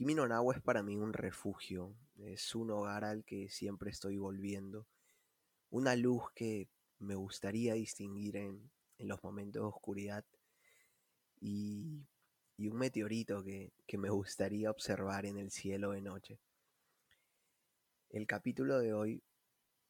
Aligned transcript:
Kimi 0.00 0.14
es 0.14 0.62
para 0.62 0.82
mí 0.82 0.96
un 0.96 1.12
refugio, 1.12 1.94
es 2.16 2.54
un 2.54 2.70
hogar 2.70 3.04
al 3.04 3.22
que 3.22 3.50
siempre 3.50 3.90
estoy 3.90 4.16
volviendo, 4.16 4.86
una 5.68 5.94
luz 5.94 6.22
que 6.34 6.70
me 7.00 7.14
gustaría 7.14 7.74
distinguir 7.74 8.36
en, 8.36 8.70
los 8.96 9.22
momentos 9.22 9.60
de 9.60 9.68
oscuridad 9.68 10.24
y, 11.38 12.06
un 12.56 12.78
meteorito 12.78 13.44
que, 13.44 13.74
que 13.86 13.98
me 13.98 14.08
gustaría 14.08 14.70
observar 14.70 15.26
en 15.26 15.36
el 15.36 15.50
cielo 15.50 15.90
de 15.90 16.00
noche. 16.00 16.40
El 18.08 18.26
capítulo 18.26 18.78
de 18.78 18.94
hoy, 18.94 19.22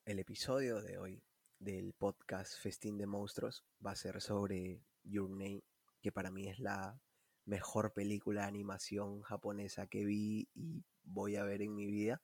el 0.06 0.19
episodio 0.19 0.83
de 0.83 0.98
hoy 0.98 1.22
del 1.61 1.92
podcast 1.92 2.58
Festín 2.58 2.98
de 2.98 3.06
Monstruos 3.06 3.62
va 3.86 3.92
a 3.92 3.95
ser 3.95 4.20
sobre 4.20 4.83
Your 5.05 5.31
Name, 5.31 5.62
que 6.03 6.11
para 6.11 6.33
mí 6.33 6.48
es 6.48 6.58
la 6.58 7.00
mejor 7.44 7.92
película 7.92 8.42
de 8.42 8.48
animación 8.48 9.22
japonesa 9.22 9.86
que 9.86 10.05
vi 10.05 10.48
y 10.55 10.84
voy 11.02 11.36
a 11.36 11.44
ver 11.44 11.62
en 11.62 11.74
mi 11.74 11.86
vida. 11.86 12.22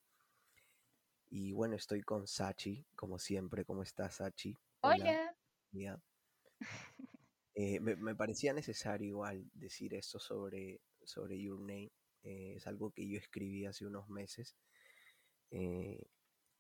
Y 1.29 1.53
bueno, 1.53 1.75
estoy 1.75 2.03
con 2.03 2.27
Sachi, 2.27 2.87
como 2.95 3.19
siempre. 3.19 3.65
¿Cómo 3.65 3.83
estás, 3.83 4.17
Sachi? 4.17 4.57
Hola. 4.81 5.35
Eh, 7.59 7.81
me, 7.81 8.15
parecía 8.15 8.53
necesario 8.53 9.09
igual 9.09 9.51
decir 9.55 9.95
esto 9.95 10.19
sobre, 10.19 10.83
sobre 11.03 11.41
Your 11.41 11.59
Name. 11.59 11.91
Eh, 12.23 12.55
es 12.57 12.67
algo 12.67 12.91
que 12.91 13.09
yo 13.09 13.19
escribí 13.19 13.65
hace 13.65 13.87
unos 13.87 14.11
meses. 14.11 14.57
Eh, 15.51 16.07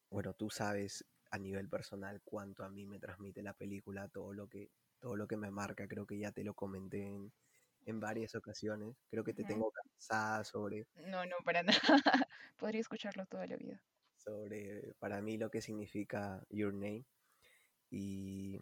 bueno, 0.08 0.32
tú 0.32 0.48
sabes 0.48 1.04
a 1.30 1.38
nivel 1.38 1.68
personal 1.68 2.22
cuánto 2.24 2.64
a 2.64 2.70
mí 2.70 2.86
me 2.86 2.98
transmite 2.98 3.42
la 3.42 3.52
película, 3.52 4.08
todo 4.08 4.32
lo 4.32 4.48
que, 4.48 4.70
todo 4.98 5.16
lo 5.16 5.28
que 5.28 5.36
me 5.36 5.50
marca. 5.50 5.86
Creo 5.86 6.06
que 6.06 6.18
ya 6.18 6.32
te 6.32 6.44
lo 6.44 6.54
comenté 6.54 7.02
en, 7.02 7.30
en 7.86 8.00
varias 8.00 8.34
ocasiones. 8.34 8.96
Creo 9.08 9.24
que 9.24 9.32
te 9.32 9.44
tengo 9.44 9.70
cansada 9.70 10.44
sobre... 10.44 10.86
No, 11.06 11.24
no, 11.24 11.36
para 11.44 11.62
nada. 11.94 12.28
Podría 12.58 12.80
escucharlo 12.80 13.26
toda 13.26 13.46
la 13.46 13.56
vida. 13.56 13.80
Sobre, 14.16 14.94
para 14.98 15.22
mí, 15.22 15.38
lo 15.38 15.50
que 15.50 15.62
significa 15.62 16.44
Your 16.50 16.74
Name. 16.74 17.06
Y, 17.88 18.60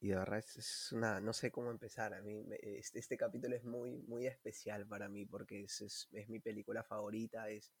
y 0.00 0.08
de 0.08 0.16
verdad 0.16 0.38
es, 0.38 0.90
una... 0.92 1.20
No 1.20 1.34
sé 1.34 1.52
cómo 1.52 1.70
empezar. 1.70 2.14
A 2.14 2.22
mí 2.22 2.42
este, 2.62 2.98
este, 2.98 3.16
capítulo 3.18 3.54
es 3.54 3.64
muy, 3.64 4.02
muy 4.08 4.26
especial 4.26 4.86
para 4.86 5.08
mí 5.08 5.26
porque 5.26 5.64
es, 5.64 5.82
es, 5.82 6.08
es 6.12 6.28
mi 6.30 6.40
película 6.40 6.82
favorita. 6.82 7.50
Es, 7.50 7.74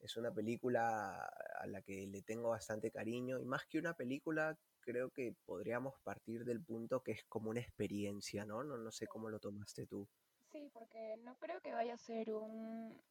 es 0.00 0.16
una 0.16 0.32
película 0.32 1.22
a 1.60 1.66
la 1.66 1.82
que 1.82 2.06
le 2.06 2.22
tengo 2.22 2.48
bastante 2.48 2.90
cariño. 2.90 3.38
Y 3.38 3.44
más 3.44 3.66
que 3.66 3.78
una 3.78 3.94
película, 3.94 4.58
creo 4.84 5.10
que 5.10 5.34
podríamos 5.44 5.94
partir 6.02 6.44
del 6.44 6.62
punto 6.62 7.02
que 7.02 7.12
es 7.12 7.24
como 7.24 7.50
una 7.50 7.60
experiencia, 7.60 8.44
¿no? 8.44 8.62
No, 8.62 8.76
no 8.76 8.90
sé 8.92 9.06
cómo 9.06 9.30
lo 9.30 9.40
tomaste 9.40 9.86
tú. 9.86 10.08
Sí, 10.52 10.70
porque 10.72 11.16
no 11.18 11.36
creo 11.38 11.60
que 11.60 11.72
vaya 11.72 11.94
a 11.94 11.98
ser 11.98 12.32
un, 12.32 13.02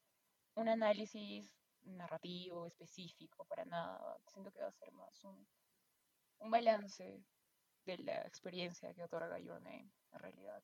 un 0.55 0.69
análisis 0.69 1.51
narrativo 1.83 2.67
específico 2.67 3.45
para 3.45 3.65
nada. 3.65 4.17
Siento 4.27 4.51
que 4.51 4.61
va 4.61 4.67
a 4.67 4.71
ser 4.71 4.91
más 4.93 5.23
un, 5.23 5.45
un 6.39 6.51
balance 6.51 7.23
de 7.85 7.97
la 7.97 8.21
experiencia 8.21 8.93
que 8.93 9.03
otorga 9.03 9.39
Your 9.39 9.61
Name, 9.61 9.91
en 10.11 10.19
realidad. 10.19 10.63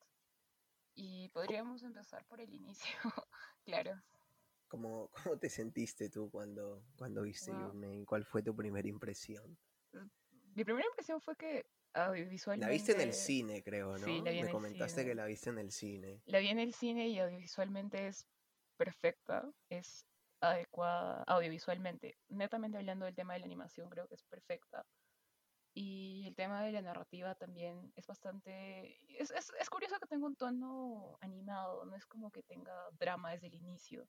Y 0.95 1.29
podríamos 1.29 1.83
empezar 1.83 2.25
por 2.25 2.41
el 2.41 2.53
inicio, 2.53 2.91
claro. 3.65 4.01
¿Cómo, 4.67 5.09
¿Cómo, 5.09 5.37
te 5.37 5.49
sentiste 5.49 6.09
tú 6.09 6.29
cuando, 6.29 6.83
cuando 6.97 7.23
viste 7.23 7.51
Your 7.51 7.75
Name? 7.75 8.05
¿Cuál 8.05 8.25
fue 8.25 8.43
tu 8.43 8.55
primera 8.55 8.87
impresión? 8.87 9.57
Mi 10.55 10.63
primera 10.63 10.85
impresión 10.87 11.21
fue 11.21 11.35
que 11.35 11.65
audiovisualmente... 11.93 12.67
La 12.67 12.71
viste 12.71 12.91
en 12.93 13.01
el 13.01 13.13
cine, 13.13 13.63
creo, 13.63 13.97
¿no? 13.97 14.05
Sí, 14.05 14.21
la 14.23 14.31
vi 14.31 14.39
en 14.39 14.45
Me 14.45 14.51
comentaste 14.51 15.05
que 15.05 15.15
la 15.15 15.25
viste 15.25 15.49
en 15.49 15.59
el 15.59 15.71
cine. 15.71 16.21
La 16.25 16.39
vi 16.39 16.49
en 16.49 16.59
el 16.59 16.73
cine 16.73 17.07
y 17.07 17.19
audiovisualmente 17.19 18.07
es 18.07 18.27
perfecta, 18.77 19.49
es 19.69 20.05
adecuada 20.41 21.23
audiovisualmente. 21.27 22.17
Netamente 22.29 22.77
hablando 22.77 23.05
del 23.05 23.15
tema 23.15 23.33
de 23.33 23.39
la 23.39 23.45
animación, 23.45 23.89
creo 23.89 24.07
que 24.07 24.15
es 24.15 24.23
perfecta. 24.23 24.85
Y 25.73 26.25
el 26.27 26.35
tema 26.35 26.63
de 26.63 26.71
la 26.71 26.81
narrativa 26.81 27.35
también 27.35 27.93
es 27.95 28.07
bastante... 28.07 28.99
Es, 29.19 29.31
es, 29.31 29.51
es 29.59 29.69
curioso 29.69 29.99
que 29.99 30.07
tenga 30.07 30.25
un 30.25 30.35
tono 30.35 31.17
animado, 31.21 31.85
no 31.85 31.95
es 31.95 32.05
como 32.05 32.31
que 32.31 32.43
tenga 32.43 32.89
drama 32.99 33.31
desde 33.31 33.47
el 33.47 33.55
inicio. 33.55 34.07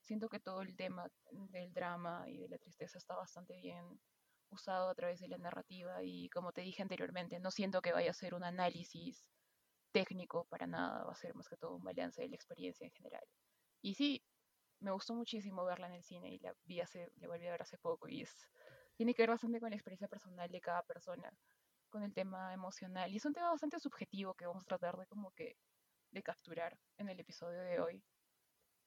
Siento 0.00 0.28
que 0.28 0.38
todo 0.38 0.62
el 0.62 0.76
tema 0.76 1.10
del 1.24 1.72
drama 1.72 2.24
y 2.28 2.38
de 2.38 2.48
la 2.48 2.58
tristeza 2.58 2.98
está 2.98 3.16
bastante 3.16 3.56
bien 3.56 3.98
usado 4.50 4.88
a 4.88 4.94
través 4.94 5.20
de 5.20 5.28
la 5.28 5.38
narrativa 5.38 6.02
y 6.02 6.28
como 6.30 6.52
te 6.52 6.62
dije 6.62 6.82
anteriormente, 6.82 7.40
no 7.40 7.50
siento 7.50 7.82
que 7.82 7.92
vaya 7.92 8.10
a 8.10 8.14
ser 8.14 8.34
un 8.34 8.44
análisis 8.44 9.28
técnico 9.92 10.44
para 10.46 10.66
nada, 10.66 11.04
va 11.04 11.12
a 11.12 11.16
ser 11.16 11.34
más 11.34 11.48
que 11.48 11.56
todo 11.56 11.76
un 11.76 11.84
balance 11.84 12.20
de 12.20 12.28
la 12.28 12.36
experiencia 12.36 12.84
en 12.84 12.92
general. 12.92 13.24
Y 13.82 13.94
sí, 13.94 14.24
me 14.80 14.90
gustó 14.92 15.14
muchísimo 15.14 15.64
verla 15.64 15.86
en 15.88 15.94
el 15.94 16.02
cine 16.02 16.30
y 16.30 16.38
la 16.38 16.54
vi 16.64 16.80
hace, 16.80 17.10
la 17.16 17.28
volví 17.28 17.46
a 17.46 17.52
ver 17.52 17.62
hace 17.62 17.78
poco 17.78 18.08
y 18.08 18.22
es, 18.22 18.48
tiene 18.96 19.14
que 19.14 19.22
ver 19.22 19.30
bastante 19.30 19.60
con 19.60 19.70
la 19.70 19.76
experiencia 19.76 20.08
personal 20.08 20.50
de 20.50 20.60
cada 20.60 20.82
persona, 20.82 21.32
con 21.90 22.02
el 22.02 22.12
tema 22.12 22.52
emocional 22.52 23.12
y 23.12 23.16
es 23.16 23.24
un 23.24 23.32
tema 23.32 23.50
bastante 23.50 23.78
subjetivo 23.78 24.34
que 24.34 24.46
vamos 24.46 24.64
a 24.64 24.66
tratar 24.66 24.96
de 24.96 25.06
como 25.06 25.30
que 25.32 25.56
de 26.10 26.22
capturar 26.22 26.78
en 26.98 27.08
el 27.08 27.18
episodio 27.20 27.62
de 27.62 27.80
hoy. 27.80 28.02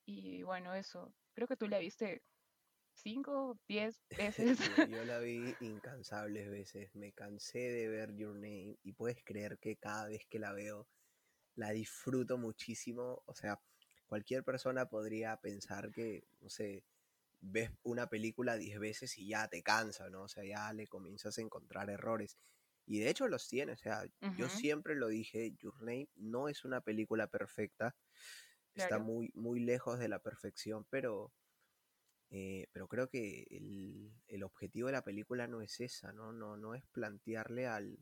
Y 0.05 0.43
bueno, 0.43 0.73
eso, 0.73 1.13
creo 1.33 1.47
que 1.47 1.57
tú 1.57 1.67
la 1.67 1.79
viste 1.79 2.23
cinco, 2.97 3.59
diez 3.67 4.01
veces. 4.57 4.59
yo 4.89 5.05
la 5.05 5.19
vi 5.19 5.55
incansables 5.61 6.49
veces. 6.49 6.93
Me 6.95 7.11
cansé 7.13 7.59
de 7.59 7.87
ver 7.87 8.15
Your 8.15 8.35
Name 8.35 8.77
y 8.83 8.93
puedes 8.93 9.23
creer 9.23 9.57
que 9.59 9.77
cada 9.77 10.07
vez 10.07 10.25
que 10.29 10.39
la 10.39 10.53
veo 10.53 10.87
la 11.55 11.71
disfruto 11.71 12.37
muchísimo. 12.37 13.23
O 13.25 13.35
sea, 13.35 13.59
cualquier 14.07 14.43
persona 14.43 14.87
podría 14.87 15.37
pensar 15.37 15.91
que, 15.91 16.23
no 16.39 16.49
sé, 16.49 16.83
ves 17.39 17.71
una 17.83 18.07
película 18.07 18.57
diez 18.57 18.79
veces 18.79 19.17
y 19.17 19.29
ya 19.29 19.47
te 19.47 19.61
cansa, 19.63 20.09
¿no? 20.09 20.23
O 20.23 20.27
sea, 20.27 20.43
ya 20.43 20.71
le 20.73 20.87
comienzas 20.87 21.37
a 21.37 21.41
encontrar 21.41 21.89
errores. 21.89 22.37
Y 22.85 22.99
de 22.99 23.09
hecho 23.09 23.27
los 23.27 23.47
tiene, 23.49 23.73
o 23.73 23.77
sea, 23.77 24.05
yo 24.37 24.47
siempre 24.47 24.95
lo 24.95 25.09
dije, 25.09 25.51
Your 25.59 25.75
Name 25.81 26.07
no 26.15 26.47
es 26.47 26.63
una 26.63 26.79
película 26.79 27.27
perfecta, 27.27 27.97
está 28.73 28.97
muy, 28.97 29.29
muy 29.35 29.59
lejos 29.59 29.99
de 29.99 30.07
la 30.07 30.19
perfección, 30.19 30.85
pero 30.89 31.33
eh, 32.29 32.67
pero 32.73 32.87
creo 32.87 33.09
que 33.09 33.47
el, 34.27 34.43
objetivo 34.43 34.87
de 34.87 34.93
la 34.93 35.03
película 35.03 35.47
no 35.47 35.61
es 35.61 35.79
esa, 35.79 36.11
¿no? 36.11 36.31
No, 36.31 36.57
no 36.57 36.75
es 36.75 36.83
plantearle 36.91 37.67
al, 37.67 37.97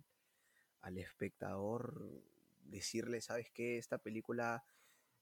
espectador, 0.98 2.24
decirle, 2.62 3.22
¿sabes 3.22 3.50
qué? 3.52 3.78
Esta 3.78 3.98
película 3.98 4.64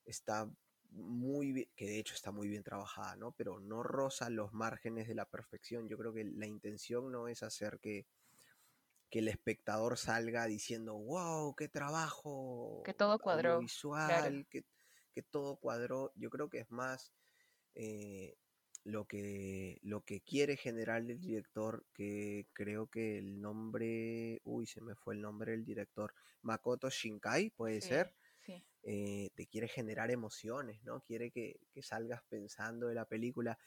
está 0.06 0.50
muy 0.92 1.52
bien, 1.52 1.70
que 1.76 1.86
de 1.86 2.00
hecho 2.00 2.14
está 2.14 2.32
muy 2.32 2.48
bien 2.48 2.64
trabajada, 2.64 3.16
¿no? 3.16 3.32
Pero 3.32 3.60
no 3.60 3.84
roza 3.84 4.30
los 4.30 4.54
márgenes 4.54 5.08
de 5.08 5.16
la 5.16 5.26
perfección. 5.26 5.88
Yo 5.88 5.98
creo 5.98 6.14
que 6.14 6.24
la 6.24 6.46
intención 6.46 7.12
no 7.12 7.28
es 7.28 7.44
hacer 7.44 7.80
que, 7.80 8.06
que 9.10 9.20
el 9.20 9.28
espectador 9.28 9.98
salga 9.98 10.46
diciendo, 10.46 10.96
wow, 10.96 11.56
qué 11.56 11.68
trabajo. 11.68 12.84
Que 12.86 12.94
todo 12.94 13.20
cuadró. 13.20 13.60
Visual, 13.60 14.46
que, 14.50 14.66
que, 15.14 15.24
todo 15.24 15.56
cuadró. 15.58 16.12
Yo 16.16 16.30
creo 16.30 16.50
que 16.50 16.60
es 16.60 16.72
más 16.72 17.14
eh, 17.76 18.38
lo 18.84 19.06
que, 19.06 19.80
lo 19.82 20.02
que 20.02 20.22
quiere 20.22 20.58
generar 20.58 21.02
el 21.02 21.20
director, 21.20 21.86
que 21.94 22.48
creo 22.54 22.88
que 22.88 23.18
el 23.18 23.40
nombre, 23.40 24.42
uy, 24.44 24.66
se 24.66 24.82
me 24.82 24.96
fue 24.96 25.16
el 25.16 25.22
nombre 25.22 25.52
del 25.52 25.64
director, 25.64 26.14
Makoto 26.42 26.90
Shinkai, 26.90 27.52
puede 27.52 27.82
ser, 27.82 28.14
eh, 28.86 29.30
te 29.36 29.48
quiere 29.48 29.70
generar 29.70 30.12
emociones, 30.12 30.84
¿no? 30.84 31.02
Quiere 31.02 31.32
que, 31.32 31.60
salgas 31.82 32.22
pensando 32.28 32.88
de 32.88 32.96
la 32.96 33.06
película. 33.06 33.58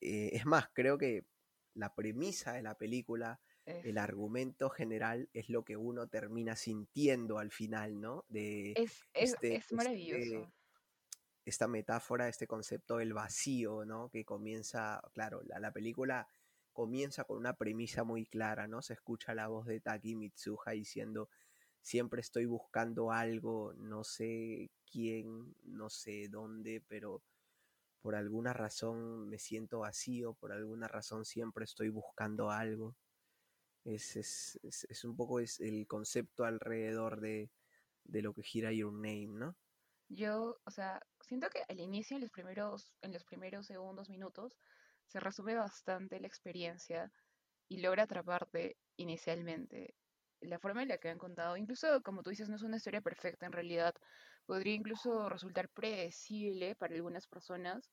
Eh, 0.00 0.30
es 0.32 0.46
más, 0.46 0.68
creo 0.72 0.96
que 0.96 1.26
la 1.74 1.94
premisa 1.94 2.54
de 2.54 2.62
la 2.62 2.76
película, 2.78 3.40
el 3.66 3.98
argumento 3.98 4.70
general 4.70 5.28
es 5.32 5.48
lo 5.48 5.64
que 5.64 5.76
uno 5.76 6.06
termina 6.06 6.54
sintiendo 6.54 7.38
al 7.38 7.50
final, 7.50 8.00
¿no? 8.00 8.24
De 8.28 8.72
es, 8.76 9.02
este, 9.12 9.56
este 9.56 9.74
maravilloso 9.74 10.52
esta 11.46 11.68
metáfora, 11.68 12.28
este 12.28 12.48
concepto 12.48 12.96
del 12.96 13.14
vacío, 13.14 13.84
¿no? 13.84 14.10
Que 14.10 14.24
comienza, 14.24 15.00
claro, 15.14 15.42
la, 15.44 15.72
película 15.72 16.26
comienza 16.72 17.22
con 17.24 17.38
una 17.38 17.54
premisa 17.54 18.02
muy 18.02 18.26
clara, 18.26 18.66
¿no? 18.66 18.82
Se 18.82 18.94
escucha 18.94 19.32
la 19.32 19.46
voz 19.46 19.66
de 19.66 19.80
Taki 19.80 20.16
Mitsuha 20.16 20.72
diciendo, 20.72 21.30
siempre 21.80 22.20
estoy 22.20 22.46
buscando 22.46 23.12
algo, 23.12 23.72
no 23.76 24.02
sé 24.02 24.72
quién, 24.90 25.54
no 25.62 25.88
sé 25.88 26.28
dónde, 26.28 26.82
pero 26.88 27.22
por 28.02 28.16
alguna 28.16 28.52
razón 28.52 29.28
me 29.28 29.38
siento 29.38 29.80
vacío, 29.80 30.34
por 30.34 30.50
alguna 30.52 30.88
razón 30.88 31.24
siempre 31.24 31.64
estoy 31.64 31.90
buscando 31.90 32.50
algo. 32.50 32.96
Es, 33.84 34.16
es, 34.16 34.58
es, 34.64 35.04
un 35.04 35.16
poco 35.16 35.38
es 35.38 35.60
el 35.60 35.86
concepto 35.86 36.44
alrededor 36.44 37.20
de, 37.20 37.50
de 38.02 38.22
lo 38.22 38.34
que 38.34 38.42
gira 38.42 38.72
Your 38.72 38.92
Name, 38.92 39.28
¿no? 39.28 39.56
Yo, 40.08 40.56
o 40.64 40.70
sea, 40.70 41.00
siento 41.20 41.48
que 41.50 41.62
al 41.68 41.80
inicio, 41.80 42.16
en 42.16 42.22
los 42.22 42.30
primeros, 42.30 42.94
en 43.02 43.12
los 43.12 43.24
primeros 43.24 43.66
segundos, 43.66 44.08
minutos, 44.08 44.56
se 45.06 45.20
resume 45.20 45.54
bastante 45.56 46.20
la 46.20 46.26
experiencia 46.28 47.12
y 47.68 47.80
logra 47.80 48.04
atraparte 48.04 48.78
inicialmente. 48.96 49.96
La 50.40 50.58
forma 50.60 50.82
en 50.82 50.88
la 50.88 50.98
que 50.98 51.08
han 51.10 51.18
contado, 51.18 51.56
incluso 51.56 52.02
como 52.02 52.22
tú 52.22 52.30
dices, 52.30 52.48
no 52.48 52.56
es 52.56 52.62
una 52.62 52.76
historia 52.78 53.00
perfecta 53.02 53.46
en 53.46 53.52
realidad, 53.52 53.94
podría 54.46 54.74
incluso 54.74 55.28
resultar 55.28 55.70
predecible 55.70 56.76
para 56.76 56.94
algunas 56.94 57.26
personas, 57.28 57.90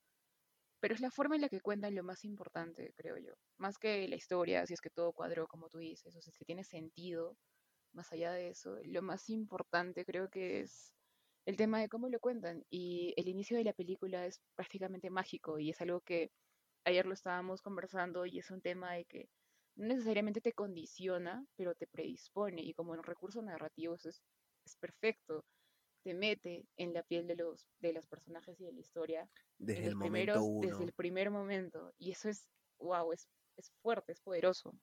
pero 0.80 0.94
es 0.96 1.02
la 1.02 1.12
forma 1.12 1.36
en 1.36 1.42
la 1.42 1.50
que 1.50 1.62
cuentan 1.62 1.96
lo 1.96 2.04
más 2.04 2.26
importante, 2.26 2.94
creo 2.96 3.18
yo. 3.18 3.34
Más 3.58 3.78
que 3.80 4.08
la 4.08 4.16
historia, 4.16 4.66
si 4.66 4.74
es 4.74 4.82
que 4.82 4.90
todo 4.90 5.14
cuadró 5.14 5.48
como 5.48 5.70
tú 5.70 5.80
dices, 5.80 6.16
o 6.16 6.22
si 6.22 6.30
es 6.30 6.38
que 6.38 6.46
tiene 6.46 6.64
sentido, 6.64 7.38
más 7.94 8.12
allá 8.14 8.34
de 8.34 8.50
eso, 8.50 8.78
lo 8.86 9.02
más 9.04 9.30
importante 9.30 10.06
creo 10.06 10.30
que 10.30 10.62
es 10.62 10.96
el 11.46 11.58
tema 11.58 11.82
de 11.82 11.90
cómo 11.90 12.10
lo 12.10 12.20
cuentan. 12.20 12.66
Y 12.70 13.14
el 13.18 13.28
inicio 13.28 13.58
de 13.58 13.64
la 13.64 13.74
película 13.74 14.26
es 14.26 14.42
prácticamente 14.56 15.10
mágico 15.10 15.60
y 15.60 15.70
es 15.70 15.82
algo 15.82 16.02
que 16.02 16.32
ayer 16.86 17.06
lo 17.06 17.14
estábamos 17.14 17.62
conversando 17.62 18.26
y 18.26 18.40
es 18.40 18.52
un 18.52 18.62
tema 18.62 18.94
de 18.94 19.06
que 19.06 19.30
no 19.76 19.88
necesariamente 19.88 20.42
te 20.42 20.54
condiciona, 20.54 21.46
pero 21.56 21.74
te 21.76 21.88
predispone 21.88 22.62
y 22.62 22.74
como 22.74 22.94
en 22.94 23.04
recursos 23.04 23.44
narrativos 23.44 24.06
es, 24.06 24.22
es 24.66 24.76
perfecto. 24.78 25.46
Te 26.04 26.14
mete 26.14 26.66
en 26.76 26.94
la 26.94 27.02
piel 27.04 27.28
de 27.28 27.38
los, 27.38 27.66
de 27.80 27.94
los 27.94 28.06
personajes 28.08 28.60
y 28.60 28.66
de 28.66 28.74
la 28.74 28.82
historia 28.82 29.30
desde, 29.58 29.88
el 29.88 29.96
momento 29.96 30.44
uno. 30.44 30.70
desde 30.70 30.84
el 30.84 30.92
primer 30.92 31.32
momento. 31.32 31.94
Y 31.98 32.12
eso 32.12 32.28
es, 32.28 32.50
wow, 32.78 33.14
es, 33.14 33.30
es 33.56 33.72
fuerte, 33.82 34.12
es 34.12 34.20
poderoso. 34.20 34.74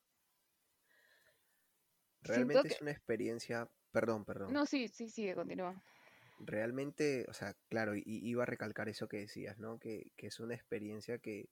Realmente 2.23 2.69
es 2.69 2.81
una 2.81 2.91
experiencia, 2.91 3.71
perdón, 3.93 4.25
perdón. 4.25 4.53
No, 4.53 4.67
sí, 4.67 4.89
sí, 4.89 5.09
sigue, 5.09 5.35
continúa. 5.35 5.83
Realmente, 6.43 7.27
o 7.29 7.35
sea, 7.35 7.55
claro, 7.69 7.95
y, 7.95 8.03
iba 8.07 8.43
a 8.43 8.47
recalcar 8.47 8.89
eso 8.89 9.09
que 9.09 9.19
decías, 9.19 9.59
¿no? 9.59 9.79
Que, 9.79 10.13
que 10.17 10.29
es 10.29 10.41
una 10.41 10.55
experiencia 10.55 11.19
que, 11.19 11.49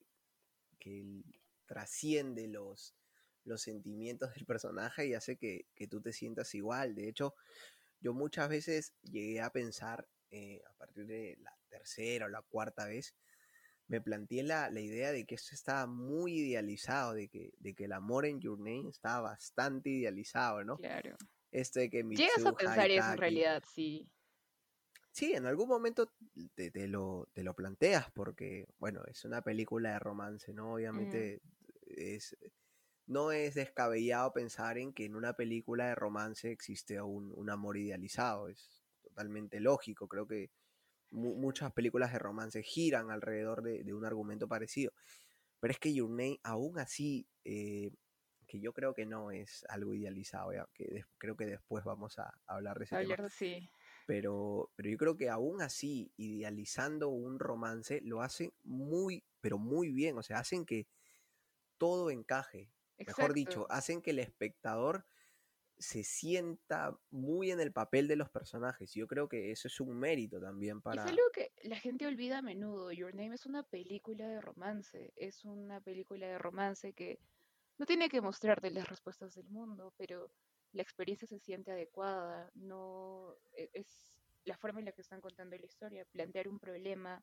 que 0.79 1.23
trasciende 1.67 2.49
los, 2.49 2.95
los 3.45 3.63
sentimientos 3.63 4.35
del 4.35 4.47
personaje 4.47 5.07
y 5.07 5.15
hace 5.15 5.37
que, 5.37 5.67
que, 5.75 5.87
tú 5.87 6.01
te 6.01 6.13
sientas 6.13 6.55
igual. 6.55 6.95
De 6.95 7.09
hecho, 7.09 7.35
yo 8.01 8.15
muchas 8.15 8.49
veces 8.49 8.95
llegué 9.03 9.41
a 9.41 9.51
pensar, 9.51 10.09
eh, 10.31 10.63
a 10.69 10.73
partir 10.75 11.07
de 11.07 11.37
la 11.41 11.57
tercera 11.69 12.27
o 12.27 12.29
la 12.29 12.43
cuarta 12.43 12.87
vez, 12.87 13.15
me 13.89 14.01
planteé 14.01 14.43
la, 14.43 14.71
la, 14.71 14.81
idea 14.81 15.13
de 15.13 15.25
que 15.25 15.35
esto 15.35 15.55
estaba 15.55 15.87
muy 15.87 16.41
idealizado, 16.41 17.15
de 17.15 17.29
que, 17.29 17.55
de 17.59 17.75
que 17.75 17.85
el 17.85 17.93
amor 17.93 18.27
en 18.27 18.41
Your 18.41 18.59
Name 18.59 18.91
estaba 18.91 19.31
bastante 19.31 19.89
idealizado, 19.89 20.63
¿no? 20.63 20.77
Claro. 20.77 21.17
Que 21.51 22.05
Llegas 22.11 22.45
a 22.45 22.53
pensar 22.53 22.91
eso 22.91 23.11
en 23.11 23.17
realidad, 23.17 23.63
sí. 23.75 24.07
Sí, 25.19 25.33
en 25.33 25.47
algún 25.47 25.67
momento 25.67 26.13
te, 26.55 26.71
te, 26.71 26.87
lo, 26.87 27.29
te 27.33 27.43
lo 27.43 27.53
planteas 27.53 28.09
porque, 28.13 28.69
bueno, 28.79 29.03
es 29.09 29.25
una 29.25 29.43
película 29.43 29.91
de 29.91 29.99
romance, 29.99 30.53
¿no? 30.55 30.75
Obviamente 30.75 31.41
mm. 31.43 31.91
es, 31.97 32.37
no 33.09 33.33
es 33.33 33.55
descabellado 33.55 34.33
pensar 34.33 34.79
en 34.79 34.93
que 34.93 35.07
en 35.07 35.17
una 35.17 35.33
película 35.33 35.89
de 35.89 35.97
romance 35.97 36.53
existe 36.53 37.03
un, 37.03 37.33
un 37.35 37.51
amor 37.51 37.79
idealizado, 37.79 38.49
es 38.49 38.85
totalmente 39.03 39.59
lógico, 39.59 40.07
creo 40.07 40.29
que 40.29 40.53
muchas 41.11 41.73
películas 41.73 42.13
de 42.13 42.21
romance 42.21 42.63
giran 42.63 43.11
alrededor 43.11 43.63
de, 43.63 43.93
un 43.93 44.05
argumento 44.05 44.47
parecido. 44.47 44.93
Pero 45.59 45.73
es 45.73 45.81
que 45.81 45.93
Your 45.93 46.11
Name, 46.11 46.39
aún 46.45 46.79
así, 46.79 47.27
eh, 47.45 47.91
que 48.47 48.61
yo 48.61 48.73
creo 48.73 48.95
que 48.95 49.05
no 49.05 49.33
es 49.33 49.65
algo 49.69 49.95
idealizado, 49.95 50.53
que 50.75 51.03
creo 51.19 51.37
que 51.37 51.47
después 51.47 51.85
vamos 51.85 52.21
a, 52.21 52.33
hablar 52.47 52.79
de 52.79 52.85
ese 52.85 53.05
tema. 53.05 53.29
Sí. 53.31 53.69
Pero, 54.09 54.71
pero 54.75 54.89
yo 54.89 54.97
creo 54.97 55.19
que 55.19 55.29
aún 55.29 55.61
así, 55.61 56.11
idealizando 56.17 57.11
un 57.11 57.39
romance, 57.39 58.01
lo 58.01 58.23
hacen 58.23 58.55
muy, 58.65 59.23
pero 59.43 59.59
muy 59.59 59.93
bien. 59.93 60.17
O 60.17 60.23
sea, 60.23 60.39
hacen 60.39 60.65
que 60.65 60.87
todo 61.77 62.11
encaje. 62.11 62.73
Mejor 62.97 63.35
dicho, 63.35 63.67
hacen 63.69 64.01
que 64.01 64.13
el 64.13 64.21
espectador 64.21 65.05
se 65.77 66.05
sienta 66.05 66.99
muy 67.11 67.51
en 67.51 67.61
el 67.61 67.71
papel 67.71 68.09
de 68.09 68.17
los 68.17 68.31
personajes. 68.31 68.95
Yo 68.95 69.07
creo 69.07 69.29
que 69.29 69.51
eso 69.51 69.69
es 69.69 69.79
un 69.79 69.99
mérito 69.99 70.41
también 70.41 70.81
para... 70.81 71.05
Es 71.05 71.11
algo 71.11 71.31
que 71.35 71.53
la 71.65 71.77
gente 71.77 72.07
olvida 72.07 72.39
a 72.39 72.43
menudo. 72.43 72.91
Your 72.93 73.15
Name 73.15 73.35
es 73.35 73.45
una 73.45 73.63
película 73.63 74.27
de 74.27 74.41
romance. 74.41 75.13
Es 75.17 75.45
una 75.45 75.83
película 75.83 76.27
de 76.29 76.39
romance 76.39 76.95
que 76.95 77.21
no 77.77 77.85
tiene 77.85 78.09
que 78.09 78.23
mostrarte 78.23 78.71
las 78.71 78.89
respuestas 78.89 79.35
del 79.35 79.51
mundo, 79.51 79.93
pero 79.99 80.31
la 80.79 80.83
experiencia 80.83 81.27
se 81.27 81.41
siente 81.41 81.73
adecuada. 81.73 82.51
No 82.55 83.37
e, 83.53 83.69
es 83.75 84.15
la 84.45 84.57
forma 84.57 84.79
en 84.79 84.87
la 84.87 84.93
que 84.93 85.03
están 85.03 85.21
contando 85.21 85.57
la 85.57 85.67
historia. 85.67 86.07
Plantear 86.13 86.49
un 86.49 86.61
problema 86.61 87.23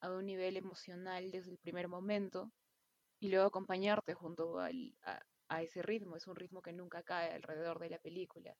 a 0.00 0.10
un 0.10 0.26
nivel 0.26 0.56
emocional 0.56 1.30
desde 1.30 1.50
el 1.52 1.58
primer 1.58 1.88
momento 1.88 2.52
y 3.18 3.28
luego 3.28 3.46
acompañarte 3.46 4.14
junto 4.14 4.58
al, 4.58 4.94
a 5.48 5.62
ese 5.62 5.82
ritmo, 5.82 6.16
es 6.16 6.26
un 6.26 6.36
ritmo 6.36 6.60
que 6.60 6.72
nunca 6.72 7.02
cae 7.02 7.32
alrededor 7.32 7.78
de 7.78 7.90
la 7.90 7.98
película. 7.98 8.56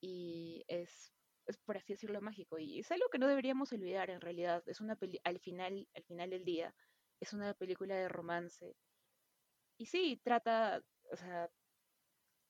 Y 0.00 0.64
es, 0.68 1.12
es 1.46 1.58
por 1.58 1.76
así 1.76 1.92
decirlo, 1.92 2.20
mágico. 2.20 2.58
Y 2.58 2.80
es 2.80 2.90
algo 2.90 3.08
que 3.10 3.18
no 3.18 3.28
deberíamos 3.28 3.72
olvidar 3.72 4.10
en 4.10 4.20
realidad. 4.20 4.62
Es 4.66 4.80
una 4.80 4.96
peli 4.96 5.20
al 5.24 5.38
final, 5.38 5.88
al 5.94 6.04
final 6.04 6.30
del 6.30 6.44
día, 6.44 6.74
es 7.20 7.32
una 7.32 7.54
película 7.54 7.94
de 7.94 8.08
romance. 8.08 8.74
Y 9.78 9.86
sí, 9.86 10.20
trata, 10.24 10.82
o 11.12 11.16
sea, 11.16 11.50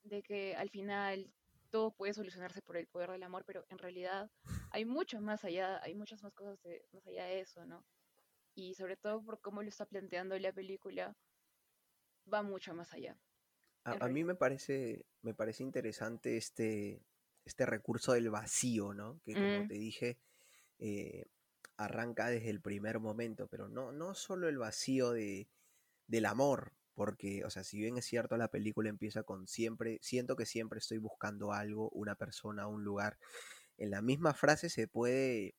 de 0.04 0.22
que 0.22 0.54
al 0.56 0.70
final 0.70 1.32
todo 1.70 1.90
puede 1.90 2.14
solucionarse 2.14 2.62
por 2.62 2.76
el 2.76 2.86
poder 2.86 3.10
del 3.10 3.22
amor, 3.24 3.44
pero 3.44 3.64
en 3.68 3.78
realidad 3.78 4.30
hay 4.70 4.84
mucho 4.84 5.20
más 5.20 5.44
allá, 5.44 5.82
hay 5.82 5.94
muchas 5.94 6.22
más 6.22 6.32
cosas 6.32 6.58
más 6.92 7.06
allá 7.06 7.24
de 7.24 7.40
eso, 7.40 7.66
¿no? 7.66 7.84
Y 8.54 8.74
sobre 8.74 8.96
todo 8.96 9.22
por 9.24 9.40
cómo 9.40 9.62
lo 9.62 9.68
está 9.68 9.84
planteando 9.84 10.38
la 10.38 10.52
película, 10.52 11.16
va 12.32 12.42
mucho 12.42 12.74
más 12.74 12.92
allá. 12.92 13.18
A, 13.82 14.08
mí 14.08 14.24
me 14.24 14.34
parece, 14.34 15.04
me 15.20 15.34
parece 15.34 15.62
interesante 15.62 16.36
este, 16.36 17.02
este 17.44 17.66
recurso 17.66 18.12
del 18.12 18.30
vacío, 18.30 18.94
¿no? 18.94 19.20
Que 19.24 19.34
como 19.34 19.64
mm. 19.64 19.68
te 19.68 19.74
dije, 19.74 20.18
eh, 20.78 21.26
arranca 21.76 22.28
desde 22.28 22.50
el 22.50 22.60
primer 22.60 23.00
momento, 23.00 23.46
pero 23.48 23.68
no, 23.68 23.92
no 23.92 24.14
solo 24.14 24.48
el 24.48 24.58
vacío 24.58 25.10
de, 25.10 25.48
del 26.06 26.26
amor, 26.26 26.72
porque, 26.94 27.44
o 27.44 27.50
sea, 27.50 27.64
si 27.64 27.78
bien 27.78 27.96
es 27.98 28.06
cierto, 28.06 28.36
la 28.36 28.48
película 28.48 28.88
empieza 28.88 29.22
con 29.22 29.46
siempre, 29.46 29.98
siento 30.02 30.36
que 30.36 30.46
siempre 30.46 30.78
estoy 30.78 30.98
buscando 30.98 31.52
algo, 31.52 31.90
una 31.90 32.14
persona, 32.14 32.66
un 32.66 32.84
lugar. 32.84 33.18
En 33.76 33.90
la 33.90 34.02
misma 34.02 34.34
frase 34.34 34.70
se 34.70 34.88
puede 34.88 35.56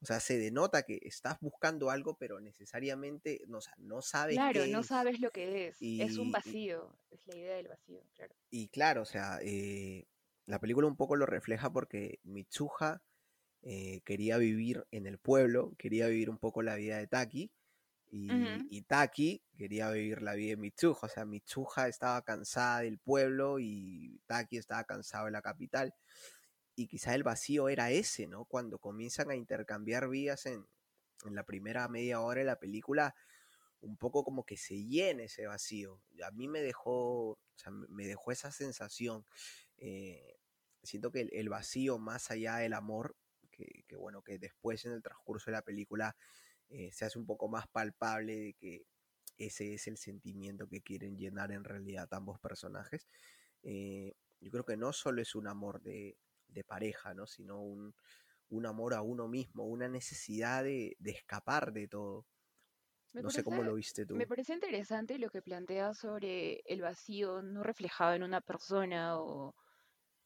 o 0.00 0.06
sea, 0.06 0.20
se 0.20 0.38
denota 0.38 0.84
que 0.84 1.00
estás 1.02 1.38
buscando 1.40 1.90
algo, 1.90 2.16
pero 2.16 2.40
necesariamente 2.40 3.42
no, 3.48 3.58
no 3.78 4.00
sabes 4.00 4.36
Claro, 4.36 4.66
no 4.66 4.84
sabes 4.84 5.20
lo 5.20 5.30
que 5.30 5.68
es. 5.68 5.76
es 5.80 6.18
un 6.18 6.30
vacío, 6.30 6.96
es 7.10 7.26
la 7.26 7.36
idea 7.36 7.56
del 7.56 7.68
vacío, 7.68 8.00
claro. 8.14 8.34
Y 8.50 8.68
claro, 8.68 9.02
o 9.02 9.06
sea, 9.06 9.40
eh, 9.42 10.06
la 10.46 10.60
película 10.60 10.86
un 10.86 10.96
poco 10.96 11.16
lo 11.16 11.26
refleja 11.26 11.72
porque 11.72 12.20
Mitsuha 12.22 13.02
eh, 13.62 14.00
quería 14.04 14.38
vivir 14.38 14.86
en 14.92 15.06
el 15.06 15.18
pueblo, 15.18 15.74
quería 15.78 16.06
vivir 16.06 16.30
un 16.30 16.38
poco 16.38 16.62
la 16.62 16.76
vida 16.76 16.98
de 16.98 17.08
Taki, 17.08 17.50
y, 18.10 18.28
y, 18.70 18.82
Taki 18.82 19.42
quería 19.56 19.90
vivir 19.90 20.22
la 20.22 20.34
vida 20.34 20.50
de 20.50 20.56
Mitsuha. 20.56 20.98
O 21.02 21.08
sea, 21.08 21.24
Mitsuha 21.24 21.88
estaba 21.88 22.22
cansada 22.22 22.80
del 22.80 22.98
pueblo 22.98 23.58
y 23.58 24.20
Taki 24.26 24.56
estaba 24.56 24.84
cansado 24.84 25.26
de 25.26 25.32
la 25.32 25.42
capital 25.42 25.94
y 26.78 26.86
quizá 26.86 27.12
el 27.16 27.24
vacío 27.24 27.68
era 27.68 27.90
ese, 27.90 28.28
¿no? 28.28 28.44
Cuando 28.44 28.78
comienzan 28.78 29.30
a 29.30 29.34
intercambiar 29.34 30.08
vías 30.08 30.46
en, 30.46 30.64
la 31.24 31.42
primera 31.42 31.88
media 31.88 32.20
hora 32.20 32.38
de 32.38 32.46
la 32.46 32.60
película, 32.60 33.16
un 33.80 33.96
poco 33.96 34.22
como 34.22 34.44
que 34.44 34.56
se 34.56 34.84
llena 34.84 35.24
ese 35.24 35.48
vacío. 35.48 36.00
A 36.24 36.30
mí 36.30 36.46
me 36.46 36.60
dejó, 36.60 37.30
o 37.30 37.38
sea, 37.56 37.72
me 37.72 38.06
dejó 38.06 38.30
esa 38.30 38.52
sensación. 38.52 39.26
Eh, 39.78 40.38
siento 40.84 41.10
que 41.10 41.22
el, 41.32 41.48
vacío 41.48 41.98
más 41.98 42.30
allá 42.30 42.58
del 42.58 42.74
amor, 42.74 43.16
que, 43.50 43.84
bueno, 43.96 44.22
que 44.22 44.38
después 44.38 44.84
en 44.84 44.92
el 44.92 45.02
transcurso 45.02 45.50
de 45.50 45.56
la 45.56 45.62
película 45.62 46.16
eh, 46.70 46.90
se 46.92 47.04
hace 47.04 47.18
un 47.18 47.26
poco 47.26 47.48
más 47.48 47.66
palpable 47.68 48.36
de 48.36 48.52
que 48.54 48.86
ese 49.38 49.74
es 49.74 49.86
el 49.86 49.96
sentimiento 49.96 50.68
que 50.68 50.82
quieren 50.82 51.16
llenar 51.16 51.52
en 51.52 51.64
realidad 51.64 52.08
ambos 52.12 52.40
personajes. 52.40 53.06
Eh, 53.62 54.14
yo 54.40 54.50
creo 54.50 54.64
que 54.64 54.76
no 54.76 54.92
solo 54.92 55.22
es 55.22 55.34
un 55.34 55.46
amor 55.46 55.80
de, 55.80 56.18
de 56.48 56.64
pareja, 56.64 57.14
¿no? 57.14 57.26
Sino 57.26 57.60
un, 57.62 57.94
un, 58.50 58.66
amor 58.66 58.94
a 58.94 59.02
uno 59.02 59.28
mismo, 59.28 59.64
una 59.64 59.88
necesidad 59.88 60.64
de, 60.64 60.96
de 60.98 61.10
escapar 61.12 61.72
de 61.72 61.88
todo. 61.88 62.26
no 63.12 63.30
sé 63.30 63.44
cómo 63.44 63.62
lo 63.62 63.74
viste 63.74 64.04
tú. 64.04 64.16
Me 64.16 64.26
parece 64.26 64.52
interesante 64.52 65.18
lo 65.18 65.30
que 65.30 65.42
planteas 65.42 65.98
sobre 65.98 66.60
el 66.66 66.82
vacío 66.82 67.42
no 67.42 67.62
reflejado 67.62 68.14
en 68.14 68.24
una 68.24 68.40
persona 68.40 69.20
o, 69.20 69.54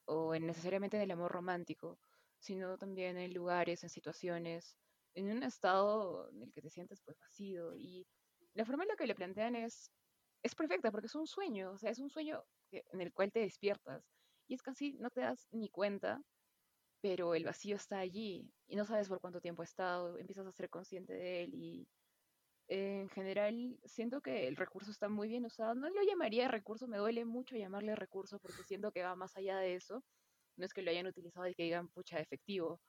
o 0.06 0.34
en 0.34 0.46
necesariamente 0.46 0.96
en 0.96 1.04
el 1.04 1.10
amor 1.10 1.32
romántico, 1.32 1.98
sino 2.38 2.76
también 2.78 3.18
en 3.18 3.32
lugares, 3.32 3.82
en 3.82 3.90
situaciones, 3.90 4.76
en 5.14 5.30
un 5.36 5.42
estado 5.42 6.30
en 6.30 6.42
el 6.42 6.52
que 6.52 6.62
te 6.62 6.70
sientes 6.70 7.00
pues 7.04 7.18
vacío. 7.18 7.74
Y 7.76 8.06
la 8.54 8.64
forma 8.64 8.84
en 8.84 8.88
la 8.90 8.96
que 8.96 9.06
lo 9.06 9.14
plantean 9.14 9.56
es, 9.56 9.90
es 10.42 10.54
perfecta 10.54 10.90
porque 10.90 11.06
es 11.06 11.14
un 11.14 11.26
sueño, 11.26 11.72
o 11.72 11.78
sea, 11.78 11.90
es 11.90 11.98
un 11.98 12.10
sueño 12.10 12.42
en 12.70 13.00
el 13.00 13.12
cual 13.12 13.32
te 13.32 13.40
despiertas 13.40 14.04
y 14.48 14.54
es 14.54 14.62
casi, 14.62 14.94
no 14.94 15.10
te 15.10 15.20
das 15.22 15.48
ni 15.52 15.68
cuenta, 15.68 16.22
pero 17.00 17.34
el 17.34 17.44
vacío 17.44 17.76
está 17.76 17.98
allí 17.98 18.52
y 18.68 18.76
no 18.76 18.84
sabes 18.84 19.08
por 19.08 19.20
cuánto 19.20 19.40
tiempo 19.40 19.62
ha 19.62 19.64
estado, 19.64 20.18
empiezas 20.18 20.46
a 20.46 20.52
ser 20.52 20.70
consciente 20.70 21.14
de 21.14 21.44
él 21.44 21.54
y 21.54 21.88
en 22.68 23.08
general 23.10 23.78
siento 23.84 24.20
que 24.22 24.48
el 24.48 24.56
recurso 24.56 24.90
está 24.90 25.08
muy 25.08 25.28
bien 25.28 25.44
usado. 25.44 25.74
No 25.74 25.90
lo 25.90 26.02
llamaría 26.02 26.48
recurso, 26.48 26.88
me 26.88 26.98
duele 26.98 27.24
mucho 27.24 27.56
llamarle 27.56 27.94
recurso 27.96 28.38
porque 28.38 28.62
siento 28.64 28.92
que 28.92 29.02
va 29.02 29.14
más 29.16 29.36
allá 29.36 29.58
de 29.58 29.74
eso. 29.74 30.02
No 30.56 30.64
es 30.66 30.72
que 30.72 30.82
lo 30.82 30.90
hayan 30.90 31.06
utilizado 31.06 31.46
y 31.48 31.54
que 31.54 31.64
digan, 31.64 31.88
pucha, 31.88 32.18
efectivo, 32.20 32.80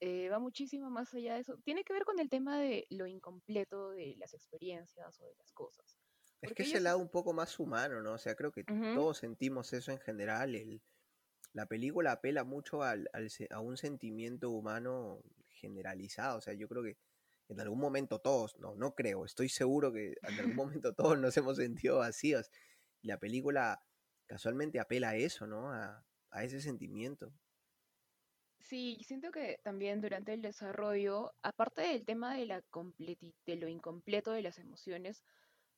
eh, 0.00 0.28
va 0.28 0.38
muchísimo 0.38 0.90
más 0.90 1.12
allá 1.14 1.34
de 1.34 1.40
eso. 1.40 1.58
Tiene 1.64 1.84
que 1.84 1.92
ver 1.92 2.04
con 2.04 2.18
el 2.18 2.28
tema 2.28 2.58
de 2.58 2.86
lo 2.90 3.06
incompleto 3.06 3.90
de 3.90 4.14
las 4.18 4.34
experiencias 4.34 5.20
o 5.20 5.26
de 5.26 5.34
las 5.36 5.52
cosas. 5.52 5.98
Es 6.42 6.52
que 6.52 6.62
es 6.62 6.68
ellos 6.68 6.78
el 6.78 6.84
lado 6.84 6.98
un 6.98 7.08
poco 7.10 7.32
más 7.32 7.58
humano, 7.58 8.02
¿no? 8.02 8.12
O 8.12 8.18
sea, 8.18 8.34
creo 8.34 8.52
que 8.52 8.64
todos 8.94 9.18
sentimos 9.18 9.72
eso 9.72 9.90
en 9.92 9.98
general. 9.98 10.54
El, 10.54 10.82
la 11.52 11.66
película 11.66 12.12
apela 12.12 12.44
mucho 12.44 12.82
al, 12.82 13.08
al 13.12 13.30
se- 13.30 13.48
a 13.50 13.60
un 13.60 13.76
sentimiento 13.76 14.50
humano 14.50 15.20
generalizado. 15.48 16.38
O 16.38 16.40
sea, 16.40 16.54
yo 16.54 16.68
creo 16.68 16.82
que 16.82 16.98
en 17.48 17.60
algún 17.60 17.78
momento 17.80 18.20
todos, 18.20 18.58
no, 18.58 18.74
no 18.74 18.94
creo, 18.94 19.24
estoy 19.24 19.48
seguro 19.48 19.92
que 19.92 20.14
en 20.22 20.38
algún 20.40 20.56
momento 20.56 20.94
todos 20.94 21.18
nos 21.18 21.36
hemos 21.36 21.56
sentido 21.56 21.98
vacíos. 21.98 22.50
La 23.02 23.18
película 23.18 23.82
casualmente 24.26 24.80
apela 24.80 25.10
a 25.10 25.16
eso, 25.16 25.46
¿no? 25.46 25.72
A, 25.72 26.04
a 26.30 26.44
ese 26.44 26.60
sentimiento. 26.60 27.32
Sí, 28.68 28.98
siento 29.04 29.30
que 29.30 29.58
también 29.62 30.00
durante 30.00 30.32
el 30.34 30.42
desarrollo, 30.42 31.32
aparte 31.42 31.82
del 31.82 32.04
tema 32.04 32.34
de 32.36 32.46
la 32.46 32.60
de 33.46 33.56
lo 33.56 33.68
incompleto 33.68 34.32
de 34.32 34.42
las 34.42 34.58
emociones, 34.58 35.22